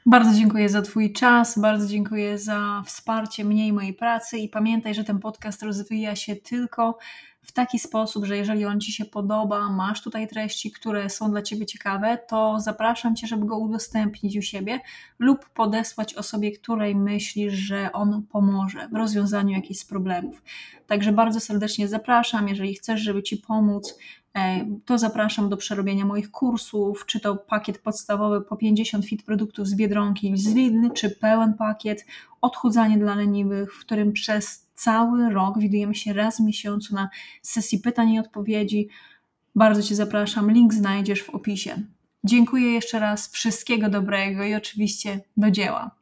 Bardzo 0.06 0.38
dziękuję 0.38 0.68
za 0.68 0.82
Twój 0.82 1.12
czas, 1.12 1.58
bardzo 1.58 1.86
dziękuję 1.86 2.38
za 2.38 2.82
wsparcie 2.86 3.44
mnie 3.44 3.68
i 3.68 3.72
mojej 3.72 3.94
pracy 3.94 4.38
i 4.38 4.48
pamiętaj, 4.48 4.94
że 4.94 5.04
ten 5.04 5.18
podcast 5.18 5.62
rozwija 5.62 6.16
się 6.16 6.36
tylko 6.36 6.98
w 7.46 7.52
taki 7.52 7.78
sposób, 7.78 8.24
że 8.24 8.36
jeżeli 8.36 8.64
on 8.64 8.80
Ci 8.80 8.92
się 8.92 9.04
podoba, 9.04 9.70
masz 9.70 10.02
tutaj 10.02 10.28
treści, 10.28 10.70
które 10.70 11.10
są 11.10 11.30
dla 11.30 11.42
Ciebie 11.42 11.66
ciekawe, 11.66 12.18
to 12.28 12.60
zapraszam 12.60 13.16
Cię, 13.16 13.26
żeby 13.26 13.46
go 13.46 13.58
udostępnić 13.58 14.36
u 14.36 14.42
siebie 14.42 14.80
lub 15.18 15.48
podesłać 15.48 16.14
osobie, 16.14 16.52
której 16.52 16.94
myślisz, 16.94 17.54
że 17.54 17.92
on 17.92 18.22
pomoże 18.22 18.88
w 18.92 18.96
rozwiązaniu 18.96 19.50
jakichś 19.50 19.84
problemów. 19.84 20.42
Także 20.86 21.12
bardzo 21.12 21.40
serdecznie 21.40 21.88
zapraszam. 21.88 22.48
Jeżeli 22.48 22.74
chcesz, 22.74 23.00
żeby 23.00 23.22
Ci 23.22 23.36
pomóc, 23.36 23.98
e, 24.36 24.66
to 24.84 24.98
zapraszam 24.98 25.48
do 25.48 25.56
przerobienia 25.56 26.04
moich 26.04 26.30
kursów, 26.30 27.06
czy 27.06 27.20
to 27.20 27.36
pakiet 27.36 27.78
podstawowy 27.78 28.40
po 28.40 28.56
50 28.56 29.06
fit 29.06 29.22
produktów 29.22 29.66
z 29.68 29.74
Biedronki, 29.74 30.36
z 30.36 30.54
Lidl, 30.54 30.90
czy 30.94 31.10
pełen 31.10 31.54
pakiet 31.54 32.06
odchudzanie 32.46 32.98
dla 32.98 33.14
leniwych, 33.14 33.74
w 33.74 33.80
którym 33.80 34.12
przez 34.12 34.66
cały 34.74 35.30
rok 35.30 35.58
widujemy 35.58 35.94
się 35.94 36.12
raz 36.12 36.36
w 36.36 36.44
miesiącu 36.44 36.94
na 36.94 37.08
sesji 37.42 37.78
pytań 37.78 38.10
i 38.10 38.18
odpowiedzi. 38.18 38.88
Bardzo 39.54 39.82
Cię 39.82 39.94
zapraszam, 39.94 40.50
link 40.50 40.74
znajdziesz 40.74 41.22
w 41.22 41.30
opisie. 41.30 41.82
Dziękuję 42.24 42.72
jeszcze 42.72 42.98
raz, 42.98 43.30
wszystkiego 43.32 43.88
dobrego 43.88 44.44
i 44.44 44.54
oczywiście 44.54 45.20
do 45.36 45.50
dzieła. 45.50 45.96